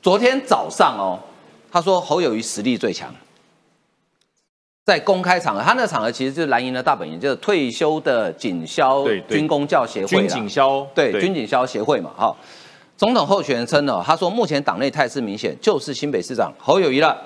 [0.00, 1.18] 昨天早上哦，
[1.72, 3.12] 他说侯友谊实力最强。
[4.86, 12.12] 在公开场合，他那个场合其实就是蓝营的大本营，就是退休的警消军工教协会军警消对军警消协会嘛。
[12.16, 12.32] 哈，
[12.96, 17.20] 总统候选人称呢，他说目前党内态势明显，就是新北市长侯友谊了。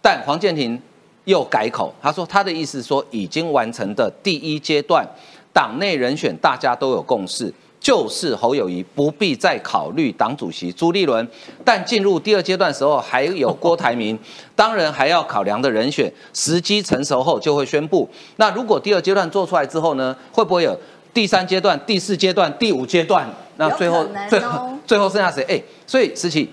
[0.00, 0.80] 但黄建庭
[1.24, 5.04] 又改口，他说他的意思说已经完成的第一阶段
[5.52, 7.52] 党内人选，大家都有共识。
[7.80, 11.26] 就是侯友谊不必再考虑党主席朱立伦，
[11.64, 14.16] 但进入第二阶段时候还有郭台铭，
[14.54, 18.06] 当然还要考量的人选，时机成熟后就会宣布。
[18.36, 20.78] 那如果第二阶段做出来之后呢，会不会有
[21.14, 23.26] 第三阶段、第四阶段、第五阶段？
[23.56, 25.42] 那最后最后最后剩下谁？
[25.48, 26.46] 哎，所以思琪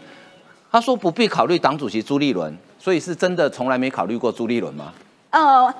[0.71, 4.93] 他说不必考虑党主席朱立伦，所以是真的从来没考虑过朱立伦吗？
[5.31, 5.73] 呃。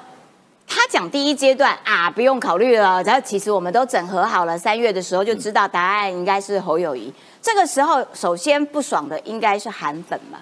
[0.70, 3.02] 他讲第一阶段啊，不用考虑了。
[3.04, 7.12] 然后其实我们都整合好了，三月的时候就知道答案应该是侯友谊。
[7.42, 10.40] 这个时候首先不爽的应该是韩粉嘛，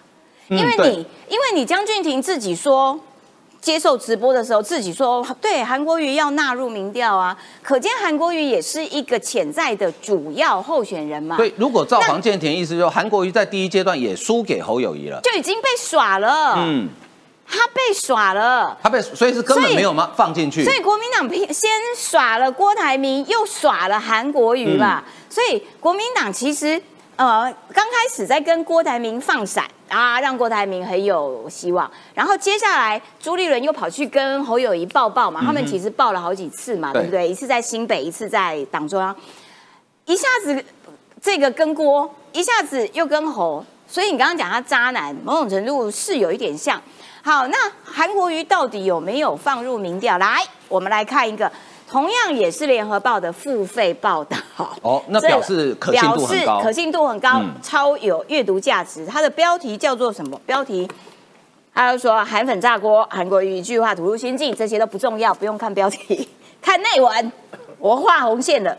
[0.50, 3.00] 因为你因为你江俊廷自己说
[3.62, 11.38] 接受直播的时候自己说对韩国瑜要纳入民调啊，可见韩国瑜也是一个潜在的主要候选人嘛。
[11.38, 16.56] 对，如果照黄建田意思，就韩国瑜在第一阶段也输给侯友谊了，就已经被耍了。
[16.58, 16.90] 嗯。
[17.56, 20.12] 他被耍了，他被所以是根本没有吗？
[20.16, 20.64] 放进去。
[20.64, 25.03] 所以国民党先耍了郭台铭，又耍了韩国瑜嘛。
[25.30, 26.82] 所以国民党其实
[27.16, 27.43] 呃
[27.74, 31.89] 刚开始在跟郭台铭放闪啊，让郭台铭很有希望。
[32.14, 37.28] 然后接下来朱立伦又跑去跟侯友谊抱抱嘛，他们其实抱了好几次嘛，对不对？
[37.28, 39.16] 一次在新北，一次在党中央，
[40.06, 40.64] 一下子
[41.22, 43.66] 这个跟郭，一下子又跟侯。
[43.88, 46.82] 所以你刚刚讲他渣男，某种程度是有一点像。
[47.26, 50.20] 好，那韩国瑜到底有没有放入民调？
[50.20, 51.52] 来，我们来看一个，
[51.90, 54.38] 同样也是联合报的付费报道。
[54.84, 59.08] 哦，那 表示可信度很高，可信度很高，超有阅读价值。
[59.08, 60.40] 它的标题叫做什么？
[60.46, 60.88] 标题，
[61.74, 66.30] 他就说韩粉炸锅，韩国瑜一句话吐露心境，这些都不重要，不用看标题，
[66.62, 67.32] 看内文。
[67.80, 68.78] 我画红线的，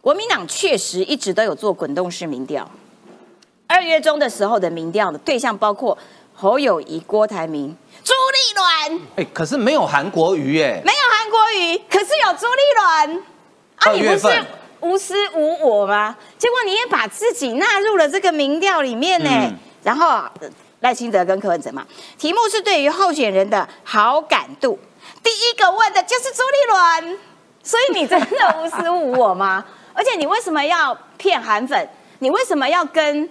[0.00, 2.68] 国民党确实一直都有做滚动式民调。
[3.68, 5.96] 二月中的时候的民调的对象包括。
[6.42, 7.72] 侯友谊、郭台铭、
[8.02, 13.24] 朱立伦，哎，可是没有韩国瑜耶，没有韩国瑜，可是有朱立伦
[13.76, 13.92] 啊！
[13.92, 14.44] 你不是
[14.80, 16.16] 无私无我吗？
[16.36, 19.52] 结果你也把自己纳入了这个民调里面呢。
[19.84, 20.20] 然后
[20.80, 21.86] 赖清德跟柯文哲嘛，
[22.18, 24.76] 题目是对于候选人的好感度，
[25.22, 27.18] 第一个问的就是朱立伦，
[27.62, 29.64] 所以你真的无私无我吗？
[29.94, 31.88] 而且你为什么要骗韩粉？
[32.18, 33.30] 你为什么要跟？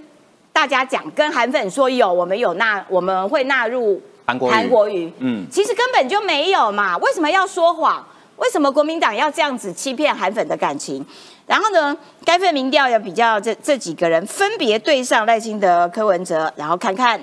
[0.54, 8.06] 大家讲，跟韩粉说有，我们有纳，我们会纳入韩国瑜韩国瑜，嗯嗯，其实根本就没有嘛，为什么要说谎？
[8.38, 11.06] 为什么国民党要这样子欺骗韩粉的感情？
[11.46, 11.96] 然后呢，
[12.26, 17.20] 该份民调也比较这这几个人分别对上赖清德、柯文哲，然后看看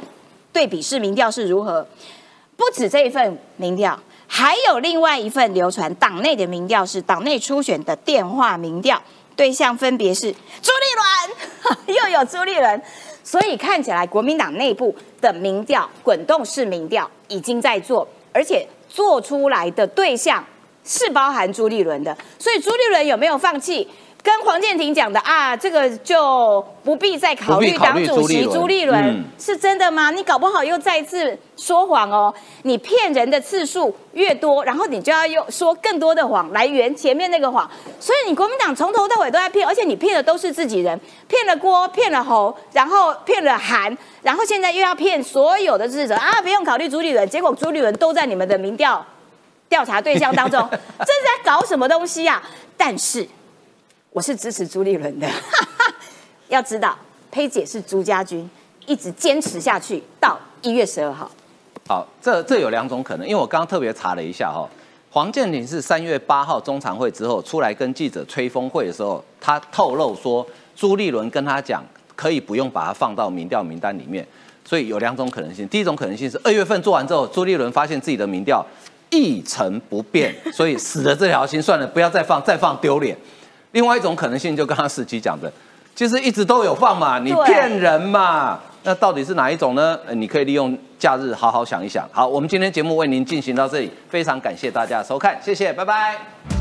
[0.53, 1.87] 对比式民调是如何。
[2.57, 9.01] 不止这一份民调，还有另外一份流传党内的民调是党内初选的电话民调，
[9.35, 12.83] 对象分别是朱立伦， 又有朱立伦，
[13.29, 20.43] 所以看起来国民党内部的民调滚动式民调已经在做，而且做出来的对象
[20.83, 23.87] 是包含朱立伦的，所以朱立伦有没有放弃？
[24.29, 30.11] 跟黄建庭讲的啊，这个就不必再考虑党主席朱立伦是真的吗？
[30.11, 32.33] 你搞不好又再次说谎哦。
[32.65, 37.67] 你骗人的次数越多，然后你就要用说更多的谎来圆前面那个谎。
[37.99, 49.03] 所以你国民党从头到尾都在骗，而且你骗的都是自己人，骗了郭，骗了侯，然后骗了韩，然后现在又要骗所有的支持者啊，不用考虑朱立伦，结果朱立伦都在你们的民调
[49.71, 52.43] 调查对象当中， 这是在搞什么东西啊？
[52.77, 53.27] 但是
[54.11, 55.29] 我是支持朱立伦的，
[56.49, 56.97] 要知道
[57.31, 58.49] 佩姐是朱家军，
[58.87, 61.31] 一直坚持下去到一月十二号。
[61.87, 64.67] 好，这这有两种可能，因为我刚刚特别查了一下哈、
[65.11, 70.45] 黄建庭是三月八号中常会之后出来跟记者吹风会的时候，他透露说
[70.75, 71.85] 朱立伦跟他讲，
[72.17, 74.27] 可以不用把他放到民调名单里面，
[74.65, 75.69] 所以有两种可能性。
[75.69, 78.65] 第一种可能性是二月份做完之后，朱立伦发现自己的民调
[79.11, 83.17] 一成不变，所以死了这条心，算了，不要再放，再放丢脸。
[83.73, 85.53] 另外一种可能性，就刚刚司机讲的，
[85.95, 88.59] 其实一直都有放嘛，你对骗人嘛。
[88.85, 89.99] 那到底是哪一种呢？
[90.07, 92.09] 呃你可以利用假日好好想一想。
[92.13, 96.58] 好，我们今天节目为您进行到这里，非常感谢大家的收看，谢谢，拜拜。